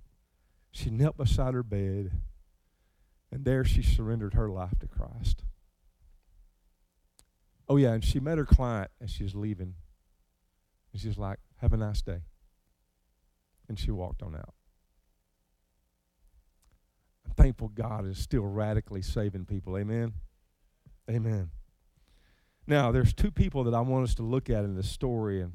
She 0.71 0.89
knelt 0.89 1.17
beside 1.17 1.53
her 1.53 1.63
bed, 1.63 2.11
and 3.31 3.45
there 3.45 3.63
she 3.63 3.81
surrendered 3.81 4.33
her 4.33 4.49
life 4.49 4.77
to 4.79 4.87
Christ. 4.87 5.43
Oh, 7.67 7.77
yeah, 7.77 7.93
and 7.93 8.03
she 8.03 8.19
met 8.19 8.39
her 8.39 8.45
client 8.45 8.89
as 8.99 9.11
she 9.11 9.23
was 9.23 9.35
leaving. 9.35 9.75
And 10.91 11.01
she's 11.01 11.17
like, 11.17 11.37
Have 11.57 11.73
a 11.73 11.77
nice 11.77 12.01
day. 12.01 12.21
And 13.67 13.77
she 13.77 13.91
walked 13.91 14.23
on 14.23 14.35
out. 14.35 14.55
I'm 17.25 17.33
thankful 17.35 17.67
God 17.67 18.07
is 18.07 18.17
still 18.17 18.45
radically 18.45 19.03
saving 19.03 19.45
people. 19.45 19.77
Amen. 19.77 20.13
Amen. 21.09 21.51
Now, 22.65 22.91
there's 22.91 23.13
two 23.13 23.31
people 23.31 23.63
that 23.63 23.73
I 23.73 23.81
want 23.81 24.03
us 24.03 24.15
to 24.15 24.23
look 24.23 24.49
at 24.49 24.63
in 24.63 24.75
this 24.75 24.89
story, 24.89 25.41
and 25.41 25.53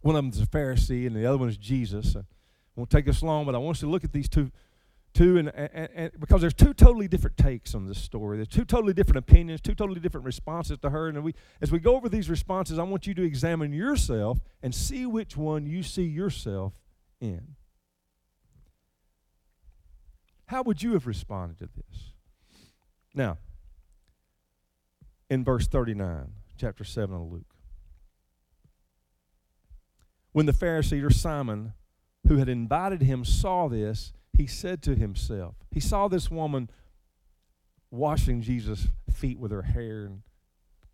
one 0.00 0.16
of 0.16 0.22
them 0.22 0.32
is 0.32 0.40
a 0.40 0.46
Pharisee, 0.46 1.06
and 1.06 1.16
the 1.16 1.26
other 1.26 1.38
one 1.38 1.48
is 1.48 1.56
Jesus. 1.56 2.14
I 2.16 2.22
won't 2.76 2.90
take 2.90 3.08
us 3.08 3.22
long, 3.22 3.46
but 3.46 3.54
I 3.54 3.58
want 3.58 3.76
us 3.76 3.80
to 3.80 3.88
look 3.88 4.04
at 4.04 4.12
these 4.12 4.28
two, 4.28 4.50
two, 5.18 5.36
and, 5.36 5.48
and, 5.48 5.88
and 5.94 6.12
because 6.20 6.40
there's 6.40 6.54
two 6.54 6.72
totally 6.72 7.08
different 7.08 7.36
takes 7.36 7.74
on 7.74 7.86
this 7.86 7.98
story. 7.98 8.36
There's 8.38 8.48
two 8.48 8.64
totally 8.64 8.92
different 8.92 9.18
opinions, 9.18 9.60
two 9.60 9.74
totally 9.74 9.98
different 9.98 10.24
responses 10.24 10.78
to 10.78 10.90
her. 10.90 11.08
And 11.08 11.24
we, 11.24 11.34
as 11.60 11.72
we 11.72 11.80
go 11.80 11.96
over 11.96 12.08
these 12.08 12.30
responses, 12.30 12.78
I 12.78 12.84
want 12.84 13.06
you 13.06 13.14
to 13.14 13.22
examine 13.22 13.72
yourself 13.72 14.38
and 14.62 14.72
see 14.72 15.06
which 15.06 15.36
one 15.36 15.66
you 15.66 15.82
see 15.82 16.04
yourself 16.04 16.72
in. 17.20 17.56
How 20.46 20.62
would 20.62 20.82
you 20.82 20.92
have 20.92 21.06
responded 21.06 21.58
to 21.58 21.68
this? 21.74 22.12
Now, 23.12 23.38
in 25.28 25.42
verse 25.42 25.66
39, 25.66 26.32
chapter 26.56 26.84
7 26.84 27.14
of 27.14 27.32
Luke. 27.32 27.54
When 30.30 30.46
the 30.46 30.52
Pharisee 30.52 31.04
or 31.04 31.10
Simon, 31.10 31.72
who 32.28 32.36
had 32.36 32.48
invited 32.48 33.02
him, 33.02 33.24
saw 33.24 33.68
this, 33.68 34.12
he 34.38 34.46
said 34.46 34.82
to 34.84 34.94
himself, 34.94 35.56
he 35.72 35.80
saw 35.80 36.06
this 36.06 36.30
woman 36.30 36.70
washing 37.90 38.40
Jesus' 38.40 38.86
feet 39.12 39.36
with 39.36 39.50
her 39.50 39.62
hair 39.62 40.04
and 40.04 40.22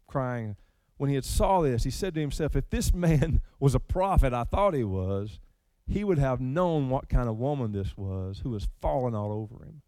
crying. 0.07 0.57
When 0.97 1.11
he 1.11 1.15
had 1.15 1.27
saw 1.27 1.61
this, 1.61 1.85
he 1.85 1.91
said 1.91 2.15
to 2.15 2.21
himself, 2.21 2.57
if 2.57 2.71
this 2.71 2.95
man 2.95 3.43
was 3.61 3.75
a 3.75 3.81
prophet, 3.81 4.33
I 4.33 4.45
thought 4.45 4.73
he 4.73 4.83
was, 4.83 5.41
he 5.87 6.05
would 6.05 6.19
have 6.19 6.41
known 6.41 6.89
what 6.89 7.11
kind 7.11 7.29
of 7.29 7.37
woman 7.37 7.73
this 7.73 7.99
was 7.99 8.41
who 8.43 8.51
was 8.51 8.67
falling 8.81 9.15
all 9.15 9.31
over 9.31 9.63
him. 9.63 9.83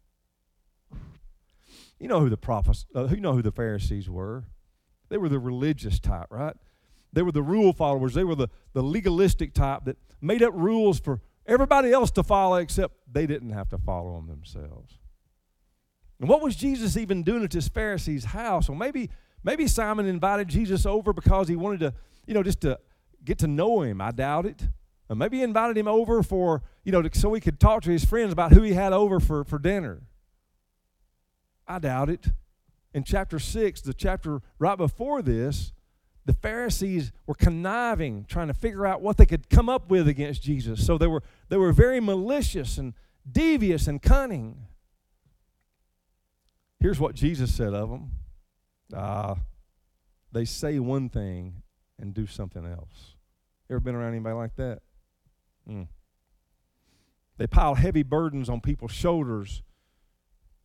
You 1.99 2.07
know 2.07 2.19
who 2.19 2.29
the 2.29 2.37
prophets, 2.37 2.85
uh, 2.95 3.07
you 3.07 3.21
know 3.21 3.33
who 3.33 3.41
the 3.41 3.51
Pharisees 3.51 4.07
were. 4.07 4.43
They 5.09 5.17
were 5.17 5.29
the 5.29 5.39
religious 5.39 5.99
type, 5.99 6.27
right? 6.29 6.55
They 7.11 7.23
were 7.23 7.31
the 7.31 7.41
rule 7.41 7.73
followers. 7.73 8.13
They 8.13 8.23
were 8.23 8.35
the, 8.35 8.49
the 8.73 8.83
legalistic 8.83 9.55
type 9.55 9.85
that 9.85 9.97
made 10.21 10.43
up 10.43 10.53
rules 10.53 10.99
for 10.99 11.21
everybody 11.47 11.91
else 11.91 12.11
to 12.11 12.23
follow 12.23 12.57
except 12.57 12.93
they 13.11 13.25
didn't 13.25 13.51
have 13.51 13.69
to 13.69 13.77
follow 13.77 14.15
them 14.15 14.27
themselves. 14.27 14.99
And 16.19 16.27
what 16.27 16.41
was 16.41 16.55
Jesus 16.55 16.97
even 16.97 17.23
doing 17.23 17.43
at 17.43 17.51
this 17.51 17.67
Pharisee's 17.67 18.25
house? 18.25 18.69
Well, 18.69 18.77
maybe 18.77 19.09
maybe 19.43 19.67
Simon 19.67 20.05
invited 20.05 20.47
Jesus 20.47 20.85
over 20.85 21.13
because 21.13 21.47
he 21.47 21.55
wanted 21.55 21.79
to, 21.81 21.93
you 22.25 22.33
know, 22.33 22.43
just 22.43 22.61
to 22.61 22.79
get 23.23 23.37
to 23.39 23.47
know 23.47 23.81
him. 23.81 24.01
I 24.01 24.11
doubt 24.11 24.45
it. 24.45 24.67
Maybe 25.09 25.37
he 25.37 25.43
invited 25.43 25.77
him 25.77 25.87
over 25.87 26.21
for, 26.21 26.63
you 26.83 26.91
know, 26.91 27.01
so 27.13 27.33
he 27.33 27.39
could 27.39 27.59
talk 27.59 27.83
to 27.83 27.91
his 27.91 28.03
friends 28.03 28.33
about 28.33 28.51
who 28.51 28.61
he 28.61 28.73
had 28.73 28.91
over 28.91 29.21
for, 29.21 29.45
for 29.45 29.57
dinner. 29.57 30.01
I 31.65 31.79
doubt 31.79 32.09
it. 32.09 32.27
In 32.93 33.03
chapter 33.03 33.39
6, 33.39 33.81
the 33.81 33.93
chapter 33.93 34.41
right 34.59 34.77
before 34.77 35.21
this, 35.21 35.71
the 36.27 36.33
Pharisees 36.33 37.13
were 37.25 37.33
conniving, 37.33 38.25
trying 38.27 38.47
to 38.47 38.53
figure 38.53 38.85
out 38.85 39.01
what 39.01 39.15
they 39.15 39.25
could 39.25 39.49
come 39.49 39.69
up 39.69 39.89
with 39.89 40.09
against 40.09 40.43
Jesus. 40.43 40.85
So 40.85 40.97
they 40.97 41.07
were, 41.07 41.23
they 41.47 41.55
were 41.55 41.71
very 41.71 42.01
malicious 42.01 42.77
and 42.77 42.93
devious 43.29 43.87
and 43.87 44.01
cunning. 44.01 44.67
Here's 46.81 46.99
what 46.99 47.15
Jesus 47.15 47.53
said 47.53 47.73
of 47.73 47.89
them 47.89 48.11
uh, 48.93 49.35
they 50.33 50.43
say 50.43 50.79
one 50.79 51.07
thing 51.07 51.63
and 51.97 52.13
do 52.13 52.27
something 52.27 52.65
else. 52.65 53.15
Ever 53.69 53.79
been 53.79 53.95
around 53.95 54.11
anybody 54.11 54.35
like 54.35 54.55
that? 54.57 54.79
Mm. 55.69 55.87
They 57.37 57.47
pile 57.47 57.75
heavy 57.75 58.03
burdens 58.03 58.49
on 58.49 58.59
people's 58.59 58.91
shoulders 58.91 59.63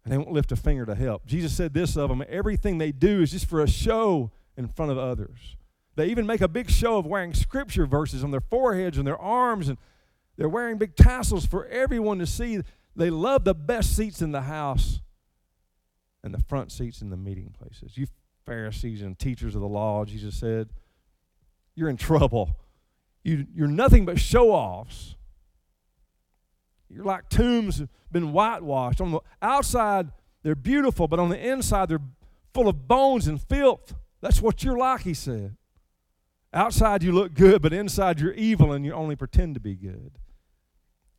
and 0.04 0.12
they 0.12 0.18
won't 0.18 0.32
lift 0.32 0.50
a 0.50 0.56
finger 0.56 0.84
to 0.86 0.96
help. 0.96 1.24
Jesus 1.24 1.56
said 1.56 1.72
this 1.72 1.96
of 1.96 2.08
them 2.08 2.24
everything 2.28 2.78
they 2.78 2.90
do 2.90 3.22
is 3.22 3.30
just 3.30 3.46
for 3.46 3.60
a 3.60 3.68
show 3.68 4.32
in 4.56 4.68
front 4.68 4.90
of 4.90 4.98
others. 4.98 5.56
They 5.94 6.06
even 6.06 6.26
make 6.26 6.40
a 6.40 6.48
big 6.48 6.70
show 6.70 6.96
of 6.98 7.06
wearing 7.06 7.34
scripture 7.34 7.86
verses 7.86 8.24
on 8.24 8.30
their 8.30 8.40
foreheads 8.40 8.98
and 8.98 9.06
their 9.06 9.20
arms, 9.20 9.68
and 9.68 9.78
they're 10.36 10.48
wearing 10.48 10.78
big 10.78 10.96
tassels 10.96 11.44
for 11.44 11.66
everyone 11.66 12.18
to 12.18 12.26
see. 12.26 12.60
They 12.96 13.10
love 13.10 13.44
the 13.44 13.54
best 13.54 13.96
seats 13.96 14.22
in 14.22 14.32
the 14.32 14.42
house 14.42 15.00
and 16.24 16.32
the 16.32 16.42
front 16.42 16.72
seats 16.72 17.02
in 17.02 17.10
the 17.10 17.16
meeting 17.16 17.54
places. 17.58 17.96
You 17.96 18.06
Pharisees 18.44 19.02
and 19.02 19.18
teachers 19.18 19.54
of 19.54 19.60
the 19.60 19.68
law, 19.68 20.04
Jesus 20.04 20.34
said, 20.34 20.68
you're 21.74 21.88
in 21.88 21.96
trouble. 21.96 22.56
You, 23.22 23.46
you're 23.54 23.68
nothing 23.68 24.04
but 24.04 24.18
show 24.18 24.50
offs. 24.50 25.14
You're 26.88 27.04
like 27.04 27.28
tombs 27.28 27.78
have 27.78 27.88
been 28.10 28.32
whitewashed. 28.32 29.00
On 29.00 29.12
the 29.12 29.20
outside, 29.40 30.10
they're 30.42 30.54
beautiful, 30.54 31.08
but 31.08 31.18
on 31.18 31.28
the 31.28 31.38
inside, 31.38 31.88
they're 31.88 32.02
full 32.52 32.68
of 32.68 32.86
bones 32.86 33.26
and 33.26 33.40
filth. 33.40 33.94
That's 34.22 34.40
what 34.40 34.64
you're 34.64 34.78
like, 34.78 35.02
he 35.02 35.12
said. 35.12 35.56
Outside, 36.54 37.02
you 37.02 37.12
look 37.12 37.34
good, 37.34 37.60
but 37.60 37.72
inside, 37.72 38.20
you're 38.20 38.32
evil 38.32 38.72
and 38.72 38.84
you 38.84 38.92
only 38.92 39.16
pretend 39.16 39.54
to 39.54 39.60
be 39.60 39.74
good. 39.74 40.12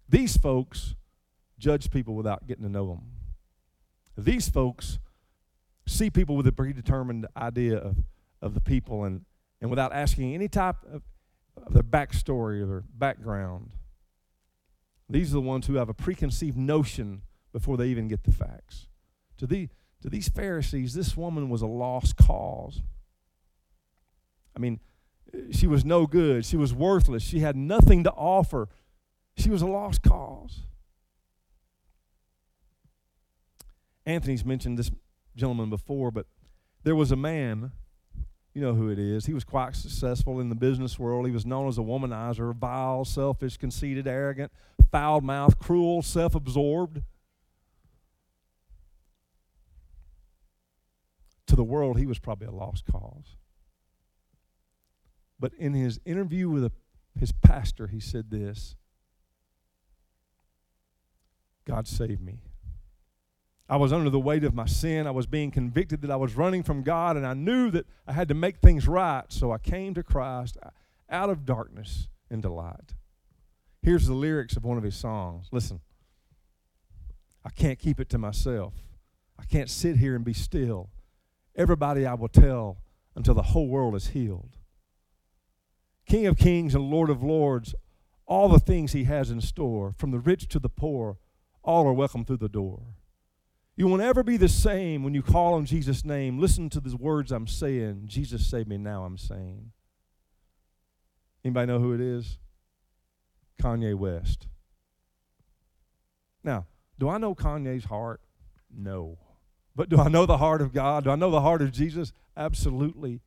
These 0.07 0.37
folks 0.37 0.95
judge 1.59 1.91
people 1.91 2.15
without 2.15 2.47
getting 2.47 2.63
to 2.63 2.69
know 2.69 2.87
them. 2.87 3.11
These 4.17 4.49
folks 4.49 4.99
see 5.87 6.09
people 6.09 6.35
with 6.35 6.47
a 6.47 6.51
predetermined 6.51 7.27
idea 7.35 7.77
of, 7.77 7.97
of 8.41 8.53
the 8.53 8.61
people 8.61 9.03
and, 9.03 9.25
and 9.59 9.69
without 9.69 9.91
asking 9.91 10.33
any 10.33 10.47
type 10.47 10.77
of, 10.91 11.01
of 11.65 11.73
their 11.73 11.83
backstory 11.83 12.61
or 12.61 12.65
their 12.65 12.83
background. 12.93 13.71
These 15.09 15.31
are 15.31 15.35
the 15.35 15.41
ones 15.41 15.67
who 15.67 15.75
have 15.75 15.89
a 15.89 15.93
preconceived 15.93 16.57
notion 16.57 17.23
before 17.51 17.75
they 17.75 17.87
even 17.87 18.07
get 18.07 18.23
the 18.23 18.31
facts. 18.31 18.87
To, 19.39 19.47
the, 19.47 19.67
to 20.01 20.09
these 20.09 20.29
Pharisees, 20.29 20.93
this 20.93 21.17
woman 21.17 21.49
was 21.49 21.61
a 21.61 21.67
lost 21.67 22.15
cause. 22.17 22.81
I 24.55 24.59
mean, 24.59 24.79
she 25.51 25.67
was 25.67 25.83
no 25.83 26.05
good. 26.05 26.45
She 26.45 26.57
was 26.57 26.73
worthless. 26.73 27.23
She 27.23 27.39
had 27.39 27.55
nothing 27.55 28.03
to 28.03 28.11
offer. 28.11 28.69
She 29.35 29.49
was 29.49 29.61
a 29.61 29.67
lost 29.67 30.03
cause. 30.03 30.61
Anthony's 34.05 34.45
mentioned 34.45 34.77
this 34.77 34.91
gentleman 35.35 35.69
before, 35.69 36.11
but 36.11 36.27
there 36.83 36.95
was 36.95 37.11
a 37.11 37.15
man, 37.15 37.71
you 38.53 38.61
know 38.61 38.75
who 38.75 38.89
it 38.89 38.99
is. 38.99 39.25
He 39.25 39.33
was 39.33 39.43
quite 39.43 39.75
successful 39.75 40.39
in 40.39 40.49
the 40.49 40.55
business 40.55 40.99
world. 40.99 41.25
He 41.25 41.31
was 41.31 41.45
known 41.45 41.67
as 41.67 41.77
a 41.77 41.81
womanizer, 41.81 42.53
vile, 42.53 43.05
selfish, 43.05 43.57
conceited, 43.57 44.07
arrogant, 44.07 44.51
foul 44.91 45.21
mouthed, 45.21 45.57
cruel, 45.57 46.01
self 46.01 46.35
absorbed. 46.35 47.01
To 51.47 51.55
the 51.55 51.63
world, 51.63 51.97
he 51.97 52.05
was 52.05 52.19
probably 52.19 52.47
a 52.47 52.51
lost 52.51 52.85
cause. 52.91 53.37
But 55.43 55.51
in 55.55 55.73
his 55.73 55.99
interview 56.05 56.49
with 56.49 56.63
a, 56.63 56.71
his 57.19 57.33
pastor, 57.33 57.87
he 57.87 57.99
said 57.99 58.31
this 58.31 58.75
God 61.65 61.85
saved 61.85 62.21
me. 62.21 62.39
I 63.67 63.75
was 63.75 63.91
under 63.91 64.09
the 64.09 64.21
weight 64.21 64.45
of 64.45 64.53
my 64.53 64.67
sin. 64.67 65.05
I 65.05 65.11
was 65.11 65.25
being 65.25 65.51
convicted 65.51 66.01
that 66.03 66.11
I 66.11 66.15
was 66.15 66.37
running 66.37 66.63
from 66.63 66.81
God, 66.81 67.17
and 67.17 67.27
I 67.27 67.33
knew 67.33 67.69
that 67.71 67.85
I 68.07 68.13
had 68.13 68.29
to 68.29 68.33
make 68.33 68.59
things 68.59 68.87
right. 68.87 69.25
So 69.27 69.51
I 69.51 69.57
came 69.57 69.93
to 69.95 70.01
Christ 70.01 70.55
out 71.09 71.29
of 71.29 71.45
darkness 71.45 72.07
into 72.31 72.47
light. 72.47 72.93
Here's 73.81 74.07
the 74.07 74.13
lyrics 74.13 74.55
of 74.55 74.63
one 74.63 74.77
of 74.77 74.83
his 74.85 74.95
songs. 74.95 75.47
Listen. 75.51 75.81
I 77.43 77.49
can't 77.49 77.79
keep 77.79 77.99
it 77.99 78.07
to 78.11 78.17
myself. 78.17 78.75
I 79.37 79.43
can't 79.43 79.69
sit 79.69 79.97
here 79.97 80.15
and 80.15 80.23
be 80.23 80.31
still. 80.31 80.91
Everybody 81.53 82.05
I 82.05 82.13
will 82.13 82.29
tell 82.29 82.77
until 83.13 83.33
the 83.33 83.41
whole 83.41 83.67
world 83.67 83.93
is 83.93 84.07
healed. 84.07 84.55
King 86.05 86.27
of 86.27 86.37
kings 86.37 86.75
and 86.75 86.89
Lord 86.89 87.09
of 87.09 87.23
lords, 87.23 87.75
all 88.25 88.49
the 88.49 88.59
things 88.59 88.91
he 88.91 89.05
has 89.05 89.31
in 89.31 89.41
store, 89.41 89.93
from 89.97 90.11
the 90.11 90.19
rich 90.19 90.47
to 90.49 90.59
the 90.59 90.69
poor, 90.69 91.17
all 91.63 91.87
are 91.87 91.93
welcome 91.93 92.25
through 92.25 92.37
the 92.37 92.49
door. 92.49 92.81
You 93.75 93.87
won't 93.87 94.01
ever 94.01 94.21
be 94.21 94.37
the 94.37 94.49
same 94.49 95.03
when 95.03 95.13
you 95.13 95.23
call 95.23 95.55
on 95.55 95.65
Jesus' 95.65 96.05
name. 96.05 96.39
Listen 96.39 96.69
to 96.69 96.79
the 96.79 96.95
words 96.95 97.31
I'm 97.31 97.47
saying. 97.47 98.03
Jesus 98.05 98.47
saved 98.47 98.67
me, 98.67 98.77
now 98.77 99.03
I'm 99.03 99.17
sane. 99.17 99.71
Anybody 101.43 101.67
know 101.67 101.79
who 101.79 101.93
it 101.93 102.01
is? 102.01 102.37
Kanye 103.61 103.95
West. 103.95 104.47
Now, 106.43 106.67
do 106.99 107.09
I 107.09 107.17
know 107.17 107.33
Kanye's 107.33 107.85
heart? 107.85 108.21
No. 108.75 109.17
But 109.75 109.89
do 109.89 109.97
I 109.97 110.07
know 110.07 110.25
the 110.25 110.37
heart 110.37 110.61
of 110.61 110.71
God? 110.73 111.05
Do 111.05 111.11
I 111.11 111.15
know 111.15 111.31
the 111.31 111.41
heart 111.41 111.61
of 111.61 111.71
Jesus? 111.71 112.13
Absolutely. 112.37 113.21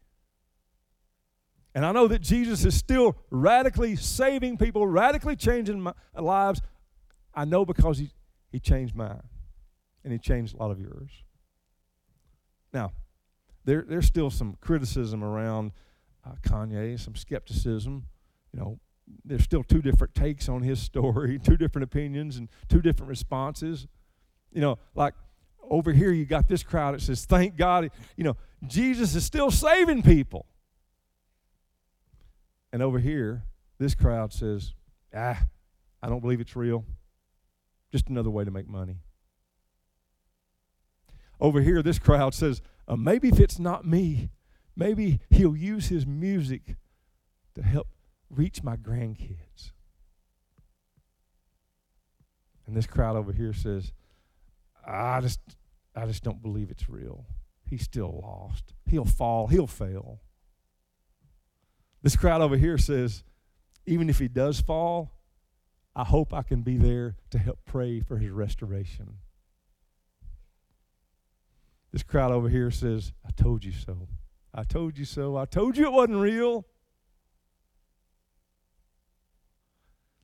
And 1.76 1.84
I 1.84 1.92
know 1.92 2.08
that 2.08 2.22
Jesus 2.22 2.64
is 2.64 2.74
still 2.74 3.18
radically 3.30 3.96
saving 3.96 4.56
people, 4.56 4.86
radically 4.86 5.36
changing 5.36 5.78
my 5.82 5.92
lives. 6.18 6.62
I 7.34 7.44
know 7.44 7.66
because 7.66 7.98
he, 7.98 8.12
he 8.50 8.58
changed 8.58 8.96
mine 8.96 9.20
and 10.02 10.10
he 10.10 10.18
changed 10.18 10.54
a 10.54 10.56
lot 10.56 10.70
of 10.70 10.80
yours. 10.80 11.10
Now, 12.72 12.92
there, 13.66 13.84
there's 13.86 14.06
still 14.06 14.30
some 14.30 14.56
criticism 14.62 15.22
around 15.22 15.72
uh, 16.24 16.36
Kanye, 16.40 16.98
some 16.98 17.14
skepticism. 17.14 18.06
You 18.54 18.58
know, 18.60 18.80
there's 19.22 19.44
still 19.44 19.62
two 19.62 19.82
different 19.82 20.14
takes 20.14 20.48
on 20.48 20.62
his 20.62 20.80
story, 20.80 21.38
two 21.38 21.58
different 21.58 21.84
opinions, 21.84 22.38
and 22.38 22.48
two 22.70 22.80
different 22.80 23.10
responses. 23.10 23.86
You 24.50 24.62
know, 24.62 24.78
like 24.94 25.12
over 25.60 25.92
here, 25.92 26.10
you 26.10 26.24
got 26.24 26.48
this 26.48 26.62
crowd 26.62 26.94
that 26.94 27.02
says, 27.02 27.26
Thank 27.26 27.58
God, 27.58 27.90
you 28.16 28.24
know, 28.24 28.38
Jesus 28.66 29.14
is 29.14 29.26
still 29.26 29.50
saving 29.50 30.02
people. 30.02 30.46
And 32.76 32.82
over 32.82 32.98
here, 32.98 33.42
this 33.78 33.94
crowd 33.94 34.34
says, 34.34 34.74
Ah, 35.16 35.46
I 36.02 36.10
don't 36.10 36.20
believe 36.20 36.42
it's 36.42 36.54
real. 36.54 36.84
Just 37.90 38.10
another 38.10 38.28
way 38.28 38.44
to 38.44 38.50
make 38.50 38.68
money. 38.68 38.98
Over 41.40 41.62
here, 41.62 41.82
this 41.82 41.98
crowd 41.98 42.34
says, 42.34 42.60
uh, 42.86 42.96
maybe 42.96 43.28
if 43.28 43.40
it's 43.40 43.58
not 43.58 43.86
me, 43.86 44.28
maybe 44.76 45.20
he'll 45.30 45.56
use 45.56 45.86
his 45.88 46.06
music 46.06 46.76
to 47.54 47.62
help 47.62 47.88
reach 48.28 48.62
my 48.62 48.76
grandkids. 48.76 49.72
And 52.66 52.76
this 52.76 52.86
crowd 52.86 53.16
over 53.16 53.32
here 53.32 53.54
says, 53.54 53.90
I 54.86 55.22
just, 55.22 55.40
I 55.94 56.04
just 56.04 56.22
don't 56.22 56.42
believe 56.42 56.70
it's 56.70 56.90
real. 56.90 57.24
He's 57.64 57.84
still 57.84 58.20
lost. 58.22 58.74
He'll 58.84 59.06
fall. 59.06 59.46
He'll 59.46 59.66
fail. 59.66 60.20
This 62.06 62.14
crowd 62.14 62.40
over 62.40 62.56
here 62.56 62.78
says, 62.78 63.24
even 63.84 64.08
if 64.08 64.20
he 64.20 64.28
does 64.28 64.60
fall, 64.60 65.10
I 65.96 66.04
hope 66.04 66.32
I 66.32 66.42
can 66.42 66.62
be 66.62 66.76
there 66.76 67.16
to 67.30 67.38
help 67.40 67.58
pray 67.64 67.98
for 67.98 68.18
his 68.18 68.30
restoration. 68.30 69.14
This 71.90 72.04
crowd 72.04 72.30
over 72.30 72.48
here 72.48 72.70
says, 72.70 73.10
I 73.26 73.30
told 73.32 73.64
you 73.64 73.72
so. 73.72 74.06
I 74.54 74.62
told 74.62 74.96
you 74.96 75.04
so. 75.04 75.36
I 75.36 75.46
told 75.46 75.76
you 75.76 75.86
it 75.86 75.92
wasn't 75.92 76.18
real. 76.18 76.64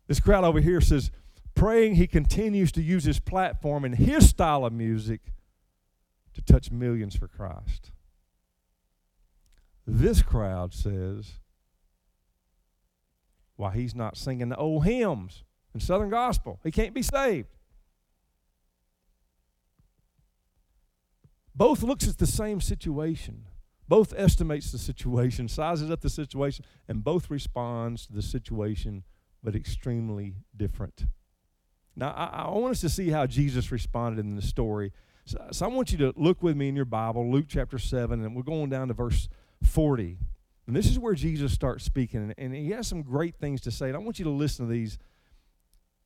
This 0.07 0.21
crowd 0.21 0.45
over 0.45 0.61
here 0.61 0.81
says, 0.81 1.11
praying 1.57 1.97
he 1.97 2.07
continues 2.07 2.71
to 2.71 2.81
use 2.81 3.03
his 3.03 3.19
platform 3.19 3.85
and 3.85 3.97
his 3.97 4.29
style 4.29 4.65
of 4.65 4.73
music 4.73 5.33
to 6.35 6.43
touch 6.43 6.71
millions 6.71 7.17
for 7.17 7.27
Christ. 7.27 7.91
This 9.85 10.23
crowd 10.23 10.75
says, 10.75 11.41
why 13.57 13.73
he's 13.75 13.95
not 13.95 14.17
singing 14.17 14.49
the 14.49 14.57
old 14.57 14.85
hymns 14.85 15.45
and 15.73 15.83
Southern 15.83 16.11
gospel. 16.11 16.61
He 16.65 16.71
can't 16.71 16.95
be 16.95 17.03
saved. 17.03 17.49
Both 21.55 21.83
looks 21.83 22.09
at 22.09 22.19
the 22.19 22.27
same 22.27 22.61
situation. 22.61 23.47
Both 23.89 24.15
estimates 24.17 24.73
the 24.73 24.79
situation, 24.79 25.49
sizes 25.49 25.91
up 25.91 26.01
the 26.01 26.11
situation, 26.11 26.65
and 26.89 27.05
both 27.05 27.31
responds 27.31 28.07
to 28.07 28.13
the 28.13 28.23
situation, 28.23 29.05
but 29.43 29.55
extremely 29.55 30.37
different. 30.57 31.07
Now, 31.95 32.13
I, 32.13 32.45
I 32.45 32.51
want 32.51 32.73
us 32.73 32.81
to 32.81 32.89
see 32.89 33.11
how 33.11 33.27
Jesus 33.27 33.71
responded 33.71 34.25
in 34.25 34.35
the 34.35 34.43
story. 34.43 34.93
So, 35.27 35.39
so 35.53 35.67
I 35.67 35.69
want 35.69 35.93
you 35.93 35.99
to 35.99 36.15
look 36.17 36.43
with 36.43 36.57
me 36.57 36.69
in 36.69 36.77
your 36.77 36.87
Bible, 36.87 37.31
Luke 37.31 37.47
chapter 37.49 37.79
7, 37.79 38.25
and 38.25 38.35
we're 38.35 38.43
going 38.43 38.71
down 38.71 38.89
to 38.89 38.95
verse 38.95 39.29
40. 39.63 40.19
And 40.73 40.77
this 40.79 40.91
is 40.91 40.99
where 40.99 41.13
Jesus 41.13 41.53
starts 41.53 41.85
speaking, 41.85 42.33
and, 42.39 42.55
he 42.55 42.71
has 42.71 42.87
some 42.87 43.03
great 43.03 43.37
things 43.37 43.61
to 43.61 43.71
say. 43.71 43.89
And 43.89 43.95
I 43.95 43.99
want 43.99 44.19
you 44.19 44.25
to 44.25 44.31
listen 44.31 44.67
to 44.67 44.73
these, 44.73 44.97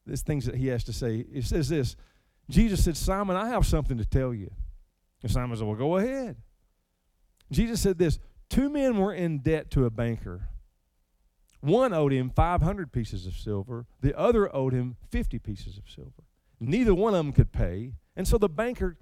these 0.05 0.23
things 0.23 0.45
that 0.47 0.57
he 0.57 0.67
has 0.67 0.83
to 0.83 0.93
say. 0.93 1.25
He 1.33 1.41
says 1.41 1.69
this 1.69 1.95
Jesus 2.51 2.83
said, 2.83 2.97
Simon, 2.97 3.37
I 3.37 3.49
have 3.51 3.65
something 3.65 3.97
to 3.97 4.05
tell 4.05 4.35
you. 4.35 4.51
And 5.23 5.31
Simon 5.31 5.57
said, 5.57 5.69
Well, 5.69 5.77
go 5.77 5.99
ahead. 5.99 6.39
Jesus 7.53 7.81
said 7.81 7.97
this 7.97 8.19
Two 8.51 8.69
men 8.69 8.97
were 8.97 9.15
in 9.15 9.39
debt 9.39 9.71
to 9.71 9.85
a 9.85 9.91
banker. 9.91 10.49
One 11.61 11.93
owed 11.93 12.11
him 12.11 12.31
500 12.31 12.91
pieces 12.91 13.25
of 13.25 13.35
silver, 13.37 13.87
the 14.01 14.19
other 14.19 14.53
owed 14.53 14.73
him 14.73 14.97
50 15.13 15.39
pieces 15.39 15.79
of 15.79 15.85
silver. 15.89 16.25
Neither 16.59 16.93
one 16.93 17.15
of 17.15 17.25
them 17.25 17.33
could 17.33 17.53
pay, 17.53 17.93
and 18.17 18.27
so 18.27 18.37
the 18.37 18.49
banker 18.49 18.97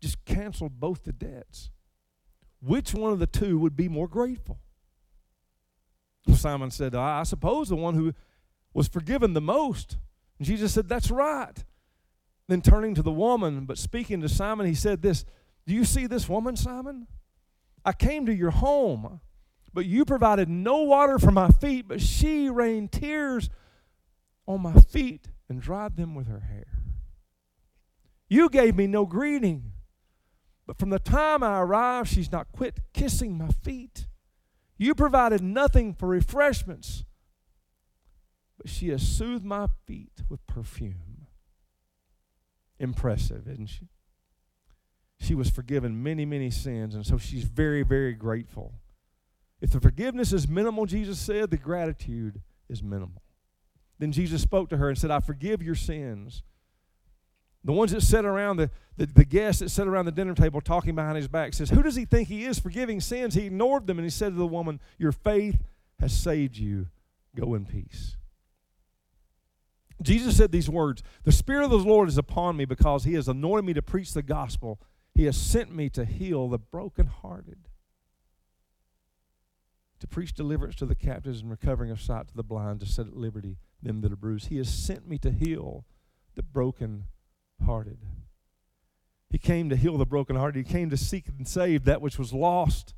just 0.00 0.24
canceled 0.24 0.80
both 0.80 1.04
the 1.04 1.12
debts. 1.12 1.68
Which 2.62 2.94
one 2.94 3.12
of 3.12 3.18
the 3.18 3.26
two 3.26 3.58
would 3.58 3.76
be 3.76 3.86
more 3.86 4.08
grateful? 4.08 4.60
Simon 6.34 6.70
said, 6.70 6.94
I 6.94 7.22
suppose 7.22 7.68
the 7.68 7.76
one 7.76 7.94
who 7.94 8.12
was 8.72 8.88
forgiven 8.88 9.32
the 9.32 9.40
most. 9.40 9.96
And 10.38 10.46
Jesus 10.46 10.72
said, 10.72 10.88
That's 10.88 11.10
right. 11.10 11.64
Then 12.48 12.62
turning 12.62 12.94
to 12.94 13.02
the 13.02 13.12
woman, 13.12 13.64
but 13.64 13.78
speaking 13.78 14.20
to 14.22 14.28
Simon, 14.28 14.66
he 14.66 14.74
said 14.74 15.02
this 15.02 15.24
do 15.66 15.74
you 15.74 15.84
see 15.84 16.06
this 16.06 16.28
woman, 16.28 16.56
Simon? 16.56 17.06
I 17.84 17.92
came 17.92 18.26
to 18.26 18.34
your 18.34 18.50
home, 18.50 19.20
but 19.72 19.86
you 19.86 20.04
provided 20.04 20.48
no 20.48 20.78
water 20.78 21.18
for 21.18 21.30
my 21.30 21.48
feet, 21.48 21.86
but 21.86 22.00
she 22.00 22.50
rained 22.50 22.92
tears 22.92 23.48
on 24.46 24.62
my 24.62 24.74
feet 24.74 25.28
and 25.48 25.60
dried 25.60 25.96
them 25.96 26.14
with 26.14 26.26
her 26.26 26.40
hair. 26.40 26.80
You 28.28 28.48
gave 28.48 28.76
me 28.76 28.86
no 28.86 29.06
greeting, 29.06 29.72
but 30.66 30.76
from 30.76 30.90
the 30.90 30.98
time 30.98 31.42
I 31.42 31.60
arrived, 31.60 32.08
she's 32.08 32.32
not 32.32 32.52
quit 32.52 32.80
kissing 32.92 33.38
my 33.38 33.48
feet. 33.48 34.06
You 34.80 34.94
provided 34.94 35.42
nothing 35.42 35.92
for 35.92 36.08
refreshments, 36.08 37.04
but 38.56 38.70
she 38.70 38.88
has 38.88 39.06
soothed 39.06 39.44
my 39.44 39.66
feet 39.84 40.22
with 40.30 40.46
perfume. 40.46 41.26
Impressive, 42.78 43.46
isn't 43.46 43.66
she? 43.66 43.88
She 45.18 45.34
was 45.34 45.50
forgiven 45.50 46.02
many, 46.02 46.24
many 46.24 46.50
sins, 46.50 46.94
and 46.94 47.04
so 47.04 47.18
she's 47.18 47.44
very, 47.44 47.82
very 47.82 48.14
grateful. 48.14 48.72
If 49.60 49.68
the 49.68 49.80
forgiveness 49.80 50.32
is 50.32 50.48
minimal, 50.48 50.86
Jesus 50.86 51.18
said, 51.18 51.50
the 51.50 51.58
gratitude 51.58 52.40
is 52.66 52.82
minimal. 52.82 53.22
Then 53.98 54.12
Jesus 54.12 54.40
spoke 54.40 54.70
to 54.70 54.78
her 54.78 54.88
and 54.88 54.96
said, 54.96 55.10
I 55.10 55.20
forgive 55.20 55.62
your 55.62 55.74
sins. 55.74 56.42
The 57.64 57.72
ones 57.72 57.92
that 57.92 58.00
sat 58.00 58.24
around, 58.24 58.56
the, 58.56 58.70
the, 58.96 59.06
the 59.06 59.24
guests 59.24 59.60
that 59.60 59.68
sat 59.68 59.86
around 59.86 60.06
the 60.06 60.12
dinner 60.12 60.34
table 60.34 60.60
talking 60.60 60.94
behind 60.94 61.16
his 61.16 61.28
back 61.28 61.52
says, 61.52 61.70
Who 61.70 61.82
does 61.82 61.96
he 61.96 62.04
think 62.04 62.28
he 62.28 62.44
is 62.44 62.58
forgiving 62.58 63.00
sins? 63.00 63.34
He 63.34 63.46
ignored 63.46 63.86
them 63.86 63.98
and 63.98 64.06
he 64.06 64.10
said 64.10 64.30
to 64.30 64.38
the 64.38 64.46
woman, 64.46 64.80
Your 64.98 65.12
faith 65.12 65.62
has 65.98 66.12
saved 66.12 66.56
you. 66.56 66.88
Go 67.36 67.54
in 67.54 67.66
peace. 67.66 68.16
Jesus 70.02 70.36
said 70.36 70.50
these 70.50 70.70
words 70.70 71.02
The 71.24 71.32
Spirit 71.32 71.64
of 71.64 71.70
the 71.70 71.78
Lord 71.78 72.08
is 72.08 72.18
upon 72.18 72.56
me 72.56 72.64
because 72.64 73.04
he 73.04 73.14
has 73.14 73.28
anointed 73.28 73.66
me 73.66 73.74
to 73.74 73.82
preach 73.82 74.14
the 74.14 74.22
gospel. 74.22 74.80
He 75.14 75.24
has 75.24 75.36
sent 75.36 75.74
me 75.74 75.90
to 75.90 76.04
heal 76.04 76.48
the 76.48 76.58
brokenhearted 76.58 77.68
to 80.00 80.06
preach 80.06 80.32
deliverance 80.32 80.76
to 80.76 80.86
the 80.86 80.94
captives 80.94 81.42
and 81.42 81.50
recovering 81.50 81.90
of 81.90 82.00
sight 82.00 82.28
to 82.28 82.34
the 82.34 82.42
blind, 82.42 82.80
to 82.80 82.86
set 82.86 83.06
at 83.06 83.16
liberty 83.16 83.58
them 83.82 84.00
that 84.00 84.12
are 84.12 84.16
bruised. 84.16 84.48
He 84.48 84.56
has 84.56 84.72
sent 84.72 85.06
me 85.06 85.18
to 85.18 85.30
heal 85.30 85.84
the 86.34 86.42
broken-hearted. 87.60 87.98
He 89.30 89.38
came 89.38 89.68
to 89.70 89.76
heal 89.76 89.96
the 89.96 90.06
brokenhearted. 90.06 90.66
He 90.66 90.72
came 90.72 90.90
to 90.90 90.96
seek 90.96 91.28
and 91.28 91.46
save 91.46 91.84
that 91.84 92.00
which 92.00 92.18
was 92.18 92.32
lost. 92.32 92.94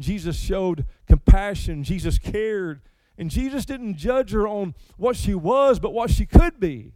Jesus 0.00 0.36
showed 0.36 0.84
compassion. 1.06 1.84
Jesus 1.84 2.18
cared. 2.18 2.80
And 3.16 3.30
Jesus 3.30 3.64
didn't 3.64 3.96
judge 3.96 4.32
her 4.32 4.48
on 4.48 4.74
what 4.96 5.16
she 5.16 5.34
was, 5.34 5.78
but 5.78 5.92
what 5.92 6.10
she 6.10 6.26
could 6.26 6.58
be. 6.58 6.94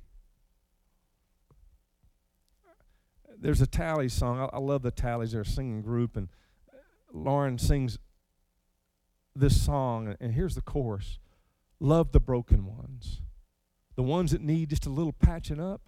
There's 3.40 3.60
a 3.60 3.68
Talley 3.68 4.08
song. 4.08 4.40
I, 4.40 4.56
I 4.56 4.58
love 4.58 4.82
the 4.82 4.90
Talleys. 4.90 5.30
They're 5.30 5.42
a 5.42 5.46
singing 5.46 5.80
group. 5.80 6.16
And 6.16 6.28
Lauren 7.12 7.58
sings 7.58 7.98
this 9.36 9.62
song, 9.64 10.16
and 10.20 10.32
here's 10.32 10.56
the 10.56 10.60
chorus 10.60 11.20
Love 11.78 12.10
the 12.10 12.18
broken 12.18 12.66
ones, 12.66 13.20
the 13.94 14.02
ones 14.02 14.32
that 14.32 14.40
need 14.40 14.70
just 14.70 14.86
a 14.86 14.90
little 14.90 15.12
patching 15.12 15.60
up. 15.60 15.82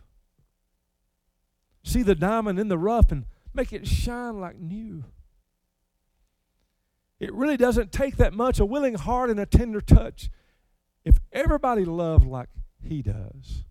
See 1.83 2.03
the 2.03 2.15
diamond 2.15 2.59
in 2.59 2.69
the 2.69 2.79
rough 2.79 3.11
and 3.11 3.25
make 3.55 3.73
it 3.73 3.87
shine 3.87 4.41
like 4.41 4.59
new. 4.59 5.05
It 7.19 7.35
really 7.35 7.57
doesn't 7.57 7.93
take 7.93 8.17
that 8.17 8.33
much 8.33 8.59
a 8.59 8.65
willing 8.65 8.95
heart 8.95 9.31
and 9.31 9.39
a 9.39 9.47
tender 9.47 9.81
touch. 9.81 10.31
If 11.05 11.19
everybody 11.33 11.85
loved 11.85 12.27
like 12.27 12.49
he 12.83 13.03
does, 13.03 13.65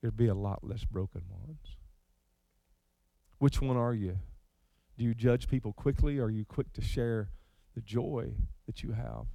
there'd 0.00 0.16
be 0.16 0.28
a 0.28 0.34
lot 0.34 0.62
less 0.62 0.84
broken 0.84 1.22
ones. 1.28 1.76
Which 3.38 3.60
one 3.60 3.76
are 3.76 3.94
you? 3.94 4.18
Do 4.96 5.04
you 5.04 5.14
judge 5.14 5.48
people 5.48 5.72
quickly 5.72 6.18
or 6.18 6.26
are 6.26 6.30
you 6.30 6.44
quick 6.44 6.72
to 6.74 6.82
share 6.82 7.30
the 7.74 7.80
joy 7.80 8.34
that 8.66 8.82
you 8.82 8.92
have? 8.92 9.26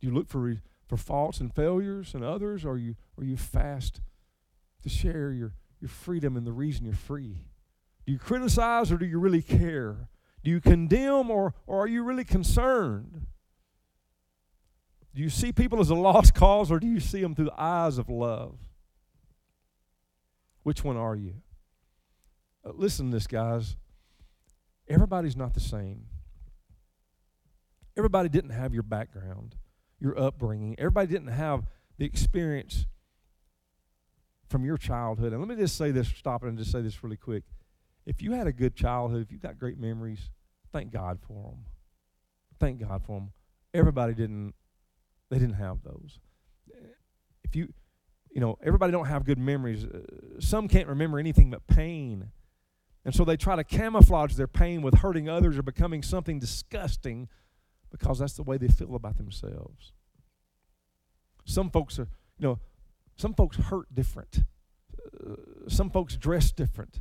Do 0.00 0.08
you 0.08 0.12
look 0.12 0.28
for, 0.28 0.40
re, 0.40 0.60
for 0.86 0.96
faults 0.96 1.40
and 1.40 1.54
failures 1.54 2.14
in 2.14 2.22
others, 2.22 2.64
or 2.64 2.72
are 2.72 2.78
you, 2.78 2.96
are 3.16 3.24
you 3.24 3.36
fast 3.36 4.00
to 4.84 4.88
share 4.88 5.32
your, 5.32 5.54
your 5.80 5.88
freedom 5.88 6.36
and 6.36 6.46
the 6.46 6.52
reason 6.52 6.84
you're 6.84 6.94
free? 6.94 7.38
Do 8.06 8.12
you 8.12 8.18
criticize 8.18 8.92
or 8.92 8.98
do 8.98 9.06
you 9.06 9.18
really 9.18 9.42
care? 9.42 10.08
Do 10.44 10.50
you 10.50 10.60
condemn 10.60 11.30
or, 11.30 11.54
or 11.66 11.84
are 11.84 11.86
you 11.88 12.04
really 12.04 12.24
concerned? 12.24 13.26
Do 15.14 15.22
you 15.22 15.30
see 15.30 15.52
people 15.52 15.80
as 15.80 15.90
a 15.90 15.94
lost 15.94 16.34
cause 16.34 16.70
or 16.70 16.78
do 16.78 16.86
you 16.86 17.00
see 17.00 17.20
them 17.20 17.34
through 17.34 17.46
the 17.46 17.60
eyes 17.60 17.98
of 17.98 18.08
love? 18.08 18.58
Which 20.62 20.84
one 20.84 20.96
are 20.96 21.16
you? 21.16 21.34
Uh, 22.64 22.72
listen 22.74 23.10
to 23.10 23.16
this, 23.16 23.26
guys. 23.26 23.76
Everybody's 24.88 25.36
not 25.36 25.54
the 25.54 25.60
same. 25.60 26.04
Everybody 27.96 28.28
didn't 28.28 28.50
have 28.50 28.74
your 28.74 28.82
background, 28.82 29.56
your 29.98 30.18
upbringing. 30.18 30.74
Everybody 30.78 31.06
didn't 31.06 31.28
have 31.28 31.64
the 31.96 32.04
experience 32.04 32.86
from 34.54 34.64
your 34.64 34.78
childhood. 34.78 35.32
And 35.32 35.40
let 35.40 35.48
me 35.48 35.56
just 35.56 35.76
say 35.76 35.90
this, 35.90 36.06
stop 36.06 36.44
it 36.44 36.46
and 36.46 36.56
just 36.56 36.70
say 36.70 36.80
this 36.80 37.02
really 37.02 37.16
quick. 37.16 37.42
If 38.06 38.22
you 38.22 38.30
had 38.30 38.46
a 38.46 38.52
good 38.52 38.76
childhood, 38.76 39.20
if 39.20 39.32
you 39.32 39.38
got 39.38 39.58
great 39.58 39.78
memories, 39.78 40.30
thank 40.72 40.92
God 40.92 41.18
for 41.26 41.50
them. 41.50 41.64
Thank 42.60 42.78
God 42.78 43.02
for 43.04 43.18
them. 43.18 43.32
Everybody 43.74 44.14
didn't, 44.14 44.54
they 45.28 45.40
didn't 45.40 45.56
have 45.56 45.78
those. 45.82 46.20
If 47.42 47.56
you, 47.56 47.72
you 48.30 48.40
know, 48.40 48.56
everybody 48.62 48.92
don't 48.92 49.06
have 49.06 49.24
good 49.24 49.38
memories. 49.38 49.86
Uh, 49.86 50.02
some 50.38 50.68
can't 50.68 50.86
remember 50.86 51.18
anything 51.18 51.50
but 51.50 51.66
pain 51.66 52.30
and 53.04 53.12
so 53.12 53.24
they 53.24 53.36
try 53.36 53.56
to 53.56 53.64
camouflage 53.64 54.34
their 54.34 54.46
pain 54.46 54.82
with 54.82 54.98
hurting 54.98 55.28
others 55.28 55.58
or 55.58 55.64
becoming 55.64 56.00
something 56.04 56.38
disgusting 56.38 57.28
because 57.90 58.20
that's 58.20 58.34
the 58.34 58.44
way 58.44 58.56
they 58.56 58.68
feel 58.68 58.94
about 58.94 59.18
themselves. 59.18 59.90
Some 61.44 61.70
folks 61.70 61.98
are, 61.98 62.08
you 62.38 62.46
know, 62.46 62.60
some 63.16 63.34
folks 63.34 63.56
hurt 63.56 63.94
different. 63.94 64.40
Some 65.68 65.90
folks 65.90 66.16
dress 66.16 66.52
different. 66.52 67.00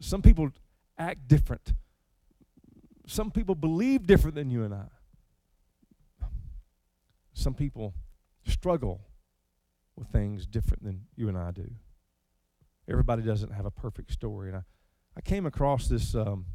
Some 0.00 0.22
people 0.22 0.50
act 0.98 1.28
different. 1.28 1.74
Some 3.06 3.30
people 3.30 3.54
believe 3.54 4.06
different 4.06 4.34
than 4.34 4.50
you 4.50 4.64
and 4.64 4.74
I. 4.74 4.86
Some 7.32 7.54
people 7.54 7.94
struggle 8.46 9.00
with 9.96 10.08
things 10.08 10.46
different 10.46 10.84
than 10.84 11.06
you 11.16 11.28
and 11.28 11.36
I 11.36 11.50
do. 11.50 11.70
Everybody 12.88 13.22
doesn't 13.22 13.52
have 13.52 13.66
a 13.66 13.70
perfect 13.70 14.12
story. 14.12 14.48
And 14.48 14.58
I, 14.58 14.62
I 15.16 15.20
came 15.20 15.46
across 15.46 15.88
this 15.88 16.14
um, 16.14 16.46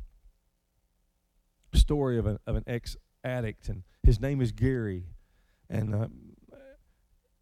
story 1.73 2.17
of, 2.17 2.27
a, 2.27 2.39
of 2.45 2.55
an 2.55 2.63
ex 2.67 2.95
addict, 3.23 3.69
and 3.69 3.83
his 4.03 4.19
name 4.19 4.41
is 4.41 4.51
Gary. 4.51 5.05
And 5.69 5.95
uh, 5.95 6.07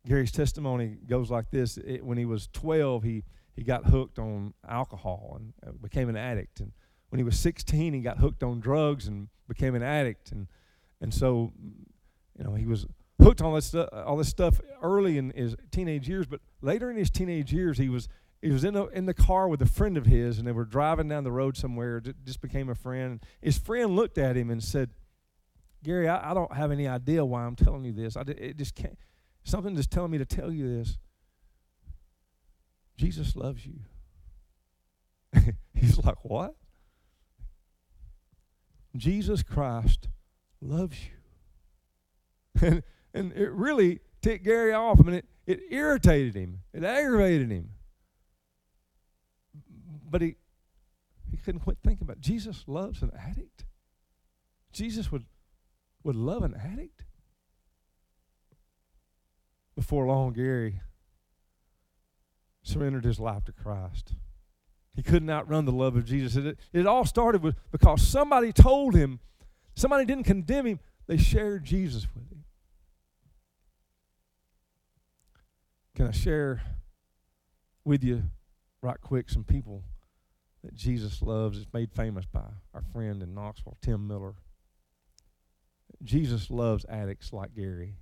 Gary's 0.06 0.32
testimony 0.32 0.98
goes 1.08 1.32
like 1.32 1.50
this 1.50 1.78
it, 1.78 2.04
When 2.06 2.18
he 2.18 2.26
was 2.26 2.48
12, 2.54 3.04
he, 3.04 3.24
he 3.56 3.64
got 3.64 3.86
hooked 3.86 4.20
on 4.20 4.54
alcohol 4.68 5.38
and 5.40 5.54
uh, 5.66 5.72
became 5.82 6.10
an 6.10 6.16
addict. 6.16 6.60
And 6.60 6.72
when 7.10 7.18
he 7.20 7.24
was 7.24 7.40
16, 7.40 7.94
he 7.94 8.02
got 8.02 8.20
hooked 8.20 8.44
on 8.44 8.60
drugs 8.60 9.08
and 9.08 9.30
became 9.48 9.76
an 9.76 9.84
addict. 9.84 10.32
And, 10.32 10.48
and 11.02 11.14
so, 11.14 11.52
you 12.38 12.44
know, 12.44 12.54
he 12.54 12.66
was 12.66 12.86
hooked 13.22 13.42
on 13.42 13.56
this, 13.56 13.68
stu- 13.68 13.88
all 13.94 14.18
this 14.18 14.30
stuff 14.30 14.62
early 14.82 15.18
in 15.18 15.32
his 15.36 15.56
teenage 15.72 16.08
years, 16.08 16.28
but 16.28 16.40
later 16.62 16.92
in 16.92 16.98
his 16.98 17.10
teenage 17.10 17.52
years, 17.52 17.78
he 17.78 17.90
was 17.90 18.08
he 18.42 18.52
was 18.52 18.64
in, 18.64 18.76
a, 18.76 18.86
in 18.88 19.08
the 19.08 19.14
car 19.14 19.48
with 19.48 19.60
a 19.64 19.66
friend 19.66 19.98
of 19.98 20.06
his, 20.06 20.38
and 20.38 20.48
they 20.48 20.52
were 20.52 20.66
driving 20.66 21.08
down 21.08 21.24
the 21.24 21.32
road 21.32 21.58
somewhere. 21.58 22.00
Just 22.26 22.42
became 22.42 22.70
a 22.70 22.76
friend. 22.76 23.20
His 23.42 23.58
friend 23.58 23.96
looked 23.96 24.20
at 24.20 24.38
him 24.38 24.52
and 24.52 24.64
said, 24.64 24.92
"Gary, 25.84 26.08
I, 26.08 26.30
I 26.30 26.34
don't 26.36 26.54
have 26.54 26.72
any 26.72 26.88
idea 26.88 27.26
why 27.26 27.44
I'm 27.44 27.56
telling 27.56 27.86
you 27.86 27.92
this. 27.92 28.16
I 28.16 28.22
it 28.28 28.58
just 28.58 28.76
can't. 28.76 29.00
Something 29.46 29.78
just 29.78 29.92
telling 29.92 30.12
me 30.12 30.18
to 30.18 30.26
tell 30.26 30.52
you 30.52 30.78
this. 30.78 30.98
Jesus 32.98 33.38
loves 33.38 33.66
you." 33.66 33.80
He's 35.74 35.98
like, 35.98 36.18
"What?" 36.24 36.56
Jesus 38.98 39.42
Christ 39.44 40.10
loves 40.62 40.98
you. 41.06 41.12
and 42.68 42.84
and 43.16 43.32
it 43.32 43.50
really 43.52 44.02
ticked 44.22 44.44
Gary 44.44 44.74
off. 44.74 45.00
I 45.00 45.04
mean, 45.04 45.16
it, 45.16 45.26
it 45.48 45.62
irritated 45.72 46.36
him. 46.36 46.60
It 46.74 46.84
aggravated 46.84 47.50
him. 47.50 47.70
But 50.10 50.22
he, 50.22 50.36
he 51.32 51.38
couldn't 51.38 51.62
quit 51.62 51.78
thinking 51.84 52.04
about 52.04 52.18
it. 52.18 52.22
Jesus 52.22 52.66
loves 52.68 53.02
an 53.02 53.12
addict. 53.18 53.66
Jesus 54.74 55.12
would, 55.12 55.26
would 56.04 56.16
love 56.16 56.44
an 56.44 56.56
addict. 56.56 57.06
Before 59.76 60.06
long, 60.06 60.34
Gary 60.34 60.82
surrendered 62.64 63.06
his 63.06 63.20
life 63.20 63.46
to 63.46 63.52
Christ. 63.52 64.14
He 64.96 65.04
couldn't 65.04 65.30
outrun 65.30 65.66
the 65.66 65.72
love 65.72 65.96
of 65.96 66.06
Jesus. 66.06 66.36
It, 66.38 66.58
it 66.72 66.88
all 66.88 67.06
started 67.06 67.44
with 67.44 67.56
because 67.72 68.06
somebody 68.06 68.54
told 68.54 68.96
him, 68.96 69.20
somebody 69.76 70.06
didn't 70.06 70.24
condemn 70.24 70.66
him, 70.66 70.80
they 71.08 71.18
shared 71.18 71.66
Jesus 71.66 72.08
with 72.16 72.32
him. 72.32 72.46
Can 75.96 76.08
I 76.08 76.12
share 76.12 76.62
with 77.84 78.04
you, 78.04 78.24
right 78.82 79.00
quick, 79.00 79.30
some 79.30 79.44
people 79.44 79.84
that 80.64 80.74
Jesus 80.74 81.22
loves 81.22 81.58
is 81.58 81.68
made 81.74 81.92
famous 81.92 82.26
by 82.26 82.46
our 82.74 82.82
friend 82.92 83.22
in 83.22 83.34
Knoxville, 83.36 83.78
Tim 83.82 84.08
Miller. 84.08 84.36
Jesus 86.04 86.50
loves 86.50 86.86
addicts 86.90 87.32
like 87.32 87.54
Gary. 87.54 87.96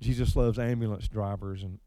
Jesus 0.00 0.36
loves 0.36 0.58
ambulance 0.58 1.08
drivers 1.08 1.62
and 1.62 1.78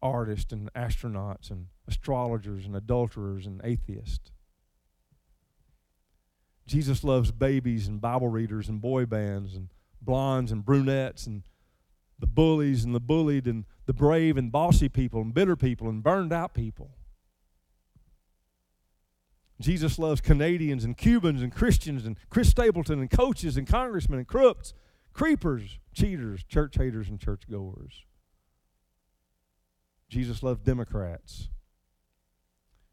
artists 0.00 0.52
and 0.52 0.72
astronauts 0.74 1.50
and 1.50 1.66
astrologers 1.86 2.66
and 2.66 2.74
adulterers 2.74 3.46
and 3.46 3.60
atheists. 3.62 4.32
Jesus 6.66 7.04
loves 7.04 7.30
babies 7.30 7.88
and 7.88 8.00
Bible 8.00 8.28
readers 8.28 8.68
and 8.68 8.80
boy 8.80 9.06
bands 9.06 9.54
and 9.54 9.68
blondes 10.00 10.50
and 10.52 10.64
brunettes 10.64 11.26
and 11.26 11.42
the 12.18 12.26
bullies 12.26 12.84
and 12.84 12.94
the 12.94 13.00
bullied 13.00 13.46
and 13.46 13.64
the 13.86 13.92
brave 13.92 14.36
and 14.36 14.50
bossy 14.50 14.88
people 14.88 15.20
and 15.20 15.34
bitter 15.34 15.56
people 15.56 15.88
and 15.88 16.02
burned 16.02 16.32
out 16.32 16.54
people. 16.54 16.90
Jesus 19.60 19.98
loves 19.98 20.20
Canadians 20.20 20.84
and 20.84 20.96
Cubans 20.96 21.42
and 21.42 21.52
Christians 21.52 22.04
and 22.04 22.16
Chris 22.30 22.48
Stapleton 22.48 23.00
and 23.00 23.10
coaches 23.10 23.56
and 23.56 23.66
congressmen 23.66 24.18
and 24.18 24.26
crooks, 24.28 24.74
creepers, 25.12 25.78
cheaters, 25.94 26.42
church 26.44 26.76
haters, 26.76 27.08
and 27.08 27.20
church 27.20 27.42
goers. 27.50 28.04
Jesus 30.08 30.42
loves 30.42 30.60
Democrats. 30.60 31.48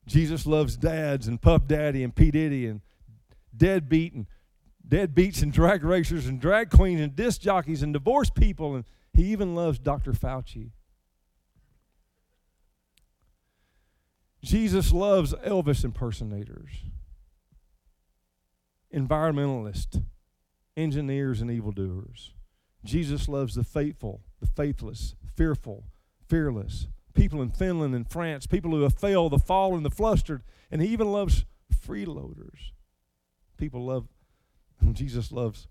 Jesus 0.06 0.46
loves 0.46 0.78
dads 0.78 1.28
and 1.28 1.42
Puff 1.42 1.68
Daddy 1.68 2.04
and 2.04 2.16
P. 2.16 2.32
Diddy 2.32 2.66
and 2.66 2.82
deadbeat 3.56 4.14
and 4.14 4.26
deadbeats 4.88 5.44
and 5.44 5.54
drag 5.54 5.84
racers 5.84 6.26
and 6.26 6.40
drag 6.40 6.70
queens 6.70 7.02
and 7.02 7.16
disc 7.16 7.42
jockeys 7.42 7.84
and 7.84 7.94
divorced 7.94 8.36
people. 8.36 8.76
And 8.76 8.86
he 9.14 9.26
even 9.26 9.54
loves 9.54 9.80
Dr. 9.80 10.14
Fauci. 10.14 10.72
Jesus 14.42 14.94
loves 14.94 15.34
Elvis 15.46 15.84
impersonators, 15.84 16.72
environmentalists, 18.96 20.02
engineers, 20.80 21.42
and 21.42 21.52
evildoers. 21.52 22.34
Jesus 22.84 23.28
loves 23.28 23.56
the 23.56 23.64
faithful, 23.64 24.22
the 24.40 24.48
faithless, 24.48 25.16
fearful, 25.36 25.86
fearless, 26.28 26.88
people 27.14 27.42
in 27.42 27.50
Finland 27.50 27.94
and 27.94 28.10
France, 28.10 28.48
people 28.48 28.72
who 28.72 28.82
have 28.82 28.98
failed, 28.98 29.34
the 29.34 29.40
fallen, 29.40 29.84
the 29.84 29.90
flustered, 29.90 30.44
and 30.72 30.82
he 30.82 30.88
even 30.90 31.12
loves 31.12 31.46
freeloaders. 31.74 32.72
People 33.58 33.86
love, 33.86 34.08
Jesus 34.94 35.32
loves 35.32 35.68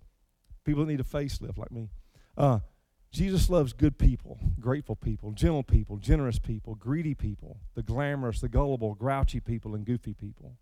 people 0.63 0.85
that 0.85 0.91
need 0.91 0.99
a 0.99 1.03
facelift 1.03 1.57
like 1.57 1.71
me. 1.71 1.89
Uh, 2.37 2.59
Jesus 3.11 3.49
loves 3.49 3.73
good 3.73 3.97
people, 3.97 4.39
grateful 4.59 4.95
people, 4.95 5.31
gentle 5.31 5.63
people, 5.63 5.97
generous 5.97 6.37
people, 6.37 6.75
greedy 6.75 7.15
people, 7.15 7.57
the 7.73 7.81
glamorous, 7.81 8.39
the 8.39 8.49
gullible, 8.49 8.93
grouchy 8.93 9.39
people, 9.39 9.73
and 9.73 9.85
goofy 9.85 10.13
people. 10.13 10.57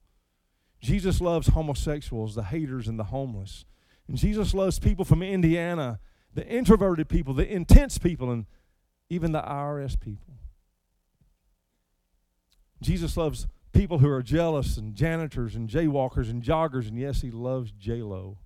Jesus 0.79 1.19
loves 1.19 1.49
homosexuals, 1.49 2.35
the 2.35 2.43
haters, 2.43 2.87
and 2.87 2.97
the 2.97 3.05
homeless. 3.05 3.65
And 4.07 4.17
Jesus 4.17 4.53
loves 4.53 4.79
people 4.79 5.05
from 5.05 5.21
Indiana, 5.21 5.99
the 6.33 6.47
introverted 6.47 7.09
people, 7.09 7.33
the 7.33 7.51
intense 7.51 7.97
people, 7.97 8.31
and 8.31 8.45
even 9.09 9.31
the 9.31 9.41
IRS 9.41 9.99
people. 9.99 10.35
Jesus 12.81 13.17
loves 13.17 13.47
people 13.73 13.99
who 13.99 14.09
are 14.09 14.23
jealous 14.23 14.77
and 14.77 14.95
janitors 14.95 15.55
and 15.55 15.69
jaywalkers 15.69 16.29
and 16.29 16.43
joggers, 16.43 16.87
and 16.87 16.97
yes, 16.97 17.21
he 17.21 17.31
loves 17.31 17.71
J-Lo. 17.71 18.37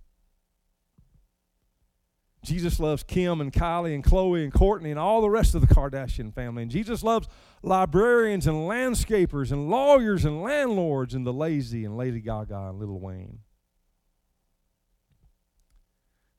Jesus 2.43 2.79
loves 2.79 3.03
Kim 3.03 3.39
and 3.39 3.53
Kylie 3.53 3.93
and 3.93 4.03
Khloe 4.03 4.43
and 4.43 4.51
Kourtney 4.51 4.89
and 4.89 4.97
all 4.97 5.21
the 5.21 5.29
rest 5.29 5.53
of 5.53 5.61
the 5.61 5.73
Kardashian 5.73 6.33
family. 6.33 6.63
And 6.63 6.71
Jesus 6.71 7.03
loves 7.03 7.27
librarians 7.61 8.47
and 8.47 8.57
landscapers 8.57 9.51
and 9.51 9.69
lawyers 9.69 10.25
and 10.25 10.41
landlords 10.41 11.13
and 11.13 11.25
the 11.25 11.33
lazy 11.33 11.85
and 11.85 11.97
Lady 11.97 12.19
Gaga 12.19 12.69
and 12.69 12.79
Little 12.79 12.99
Wayne. 12.99 13.39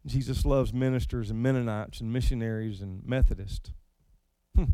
Jesus 0.06 0.44
loves 0.44 0.72
ministers 0.72 1.30
and 1.30 1.42
Mennonites 1.42 2.00
and 2.00 2.12
missionaries 2.12 2.80
and 2.80 3.04
Methodists. 3.06 3.72
Hmm. 4.56 4.70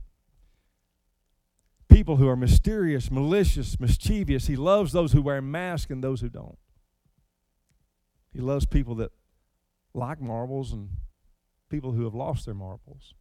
People 1.89 2.17
who 2.17 2.29
are 2.29 2.37
mysterious, 2.37 3.11
malicious, 3.11 3.79
mischievous. 3.79 4.47
He 4.47 4.57
loves 4.57 4.93
those 4.93 5.13
who 5.13 5.21
wear 5.21 5.43
masks 5.43 5.91
and 5.91 6.03
those 6.03 6.21
who 6.21 6.29
don't. 6.29 6.59
He 8.33 8.41
loves 8.41 8.67
people 8.67 8.95
that 8.97 9.13
like 9.95 10.21
marbles 10.21 10.73
and 10.73 10.91
people 11.69 11.93
who 11.93 12.05
have 12.05 12.15
lost 12.15 12.47
their 12.47 12.55
marbles. 12.55 13.15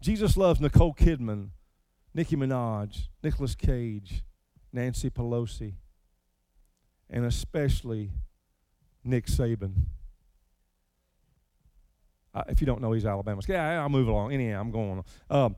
Jesus 0.00 0.36
loves 0.36 0.60
Nicole 0.60 0.94
Kidman, 0.94 1.50
Nicki 2.14 2.36
Minaj, 2.36 3.08
Nicolas 3.22 3.54
Cage, 3.54 4.22
Nancy 4.72 5.10
Pelosi, 5.10 5.74
and 7.10 7.24
especially 7.24 8.12
Nick 9.08 9.26
Saban. 9.26 9.72
Uh, 12.34 12.44
if 12.48 12.60
you 12.60 12.66
don't 12.66 12.80
know, 12.80 12.92
he's 12.92 13.06
Alabama. 13.06 13.40
Yeah, 13.48 13.82
I'll 13.82 13.88
move 13.88 14.06
along. 14.08 14.32
Anyhow, 14.32 14.60
I'm 14.60 14.70
going 14.70 15.02
on. 15.30 15.44
Um, 15.44 15.56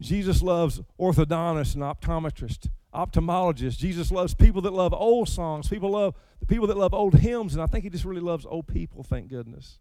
Jesus 0.00 0.42
loves 0.42 0.80
orthodontists 0.98 1.74
and 1.74 1.82
optometrists, 1.82 2.68
ophthalmologists. 2.94 3.78
Jesus 3.78 4.10
loves 4.10 4.34
people 4.34 4.62
that 4.62 4.72
love 4.72 4.94
old 4.94 5.28
songs. 5.28 5.68
People 5.68 5.90
love 5.90 6.14
the 6.40 6.46
people 6.46 6.66
that 6.68 6.76
love 6.76 6.94
old 6.94 7.14
hymns, 7.14 7.54
and 7.54 7.62
I 7.62 7.66
think 7.66 7.84
he 7.84 7.90
just 7.90 8.04
really 8.04 8.20
loves 8.20 8.46
old 8.46 8.66
people, 8.66 9.02
thank 9.02 9.28
goodness. 9.28 9.78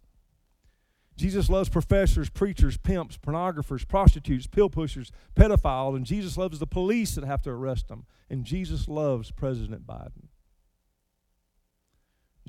Jesus 1.15 1.49
loves 1.49 1.67
professors, 1.67 2.29
preachers, 2.29 2.77
pimps, 2.77 3.17
pornographers, 3.17 3.85
prostitutes, 3.85 4.47
pill 4.47 4.69
pushers, 4.69 5.11
pedophiles, 5.35 5.97
and 5.97 6.05
Jesus 6.05 6.37
loves 6.37 6.59
the 6.59 6.67
police 6.67 7.15
that 7.15 7.25
have 7.25 7.41
to 7.41 7.49
arrest 7.49 7.89
them. 7.89 8.05
And 8.29 8.45
Jesus 8.45 8.87
loves 8.87 9.31
President 9.31 9.85
Biden. 9.85 10.27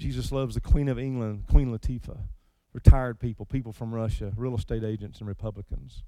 Jesus 0.00 0.32
loves 0.32 0.54
the 0.54 0.62
Queen 0.62 0.88
of 0.88 0.98
England, 0.98 1.44
Queen 1.46 1.70
Latifah, 1.70 2.20
retired 2.72 3.20
people, 3.20 3.44
people 3.44 3.70
from 3.70 3.94
Russia, 3.94 4.32
real 4.34 4.54
estate 4.54 4.82
agents, 4.82 5.18
and 5.18 5.28
Republicans. 5.28 6.04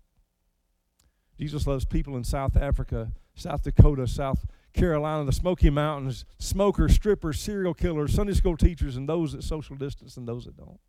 Jesus 1.39 1.67
loves 1.67 1.85
people 1.85 2.17
in 2.17 2.25
South 2.25 2.57
Africa, 2.57 3.13
South 3.35 3.63
Dakota, 3.63 4.07
South 4.07 4.47
Carolina, 4.73 5.27
the 5.27 5.33
Smoky 5.33 5.69
Mountains, 5.69 6.25
smokers, 6.39 6.95
strippers, 6.95 7.39
serial 7.39 7.75
killers, 7.75 8.15
Sunday 8.15 8.33
school 8.33 8.57
teachers, 8.57 8.97
and 8.97 9.07
those 9.07 9.35
that 9.35 9.45
social 9.45 9.77
distance 9.77 10.17
and 10.17 10.27
those 10.27 10.47
that 10.47 10.57
don't. 10.57 10.81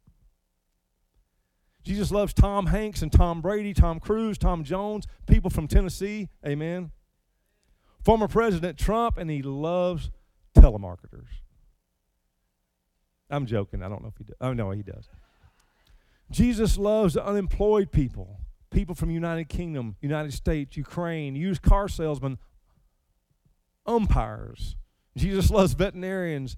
Jesus 1.84 2.10
loves 2.10 2.34
Tom 2.34 2.68
Hanks 2.68 3.02
and 3.02 3.12
Tom 3.12 3.42
Brady, 3.42 3.74
Tom 3.74 4.00
Cruise, 4.00 4.38
Tom 4.38 4.64
Jones, 4.64 5.08
people 5.28 5.50
from 5.50 5.68
Tennessee. 5.68 6.30
Amen. 6.46 6.92
Former 8.02 8.30
President 8.30 8.78
Trump, 8.78 9.18
and 9.18 9.30
he 9.30 9.42
loves 9.42 10.10
telemarketers. 10.56 11.43
I'm 13.34 13.46
joking. 13.46 13.82
I 13.82 13.90
don't 13.90 14.02
know 14.02 14.10
if 14.10 14.18
he 14.18 14.24
does. 14.24 14.36
Oh, 14.40 14.54
no, 14.54 14.72
he 14.72 14.84
does. 14.84 15.10
Jesus 16.32 16.78
loves 16.78 17.18
unemployed 17.18 17.92
people, 17.92 18.40
people 18.70 18.96
from 18.96 19.10
United 19.10 19.50
Kingdom, 19.50 19.96
United 20.02 20.34
States, 20.34 20.78
Ukraine, 20.78 21.36
used 21.36 21.62
car 21.62 21.88
salesmen, 21.88 22.38
umpires. 23.86 24.76
Jesus 25.18 25.50
loves 25.50 25.74
veterinarians, 25.74 26.58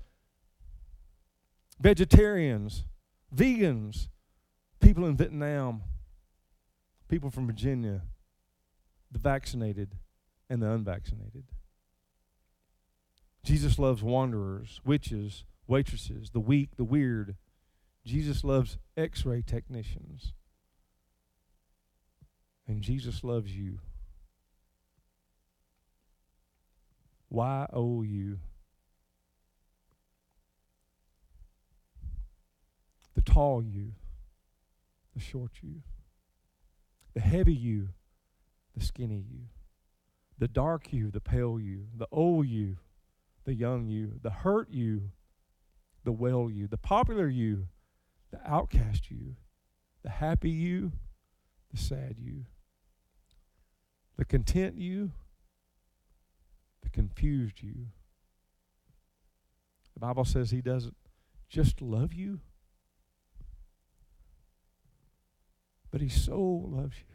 vegetarians, 1.79 2.85
vegans, 3.33 4.07
people 4.79 5.05
in 5.05 5.15
Vietnam, 5.15 5.81
people 7.07 7.29
from 7.29 7.47
Virginia, 7.47 8.01
the 9.11 9.19
vaccinated 9.19 9.95
and 10.49 10.61
the 10.61 10.69
unvaccinated. 10.69 11.45
Jesus 13.43 13.77
loves 13.77 14.01
wanderers, 14.01 14.81
witches, 14.85 15.43
waitresses, 15.67 16.32
the 16.32 16.39
weak, 16.39 16.69
the 16.78 16.84
weird. 16.84 17.36
Jesus 18.06 18.43
loves 18.43 18.78
x 18.95 19.25
ray 19.25 19.41
technicians. 19.41 20.34
And 22.67 22.82
Jesus 22.82 23.23
loves 23.23 23.56
you. 23.56 23.80
Y 27.30 27.67
O 27.73 28.01
U. 28.01 28.39
The 33.13 33.21
tall 33.21 33.63
you, 33.63 33.93
the 35.13 35.21
short 35.21 35.51
you, 35.62 35.82
the 37.13 37.21
heavy 37.21 37.54
you, 37.54 37.89
the 38.75 38.84
skinny 38.84 39.23
you, 39.30 39.45
the 40.38 40.47
dark 40.47 40.91
you, 40.91 41.10
the 41.10 41.21
pale 41.21 41.60
you, 41.60 41.86
the 41.97 42.08
old 42.12 42.47
you, 42.47 42.78
the 43.45 43.54
young 43.54 43.88
you, 43.88 44.19
the 44.21 44.30
hurt 44.30 44.69
you, 44.69 45.12
the 46.06 46.12
well 46.12 46.50
you, 46.50 46.68
the 46.68 46.78
popular 46.78 47.28
you, 47.28 47.68
the 48.32 48.39
outcast 48.50 49.12
you, 49.12 49.36
the 50.04 50.10
happy 50.10 50.52
you, 50.52 50.94
the 51.72 51.78
sad 51.78 52.15
you, 52.18 52.46
the 54.18 54.24
content 54.24 54.78
you, 54.78 55.12
the 56.82 56.89
confused 56.89 57.62
you. 57.62 57.88
The 59.96 60.00
Bible 60.00 60.26
says 60.26 60.52
He 60.52 60.62
doesn't 60.62 60.96
just 61.50 61.82
love 61.82 62.13
you, 62.13 62.39
but 65.91 66.02
He 66.02 66.10
so 66.10 66.39
loves 66.39 66.98
you. 66.98 67.14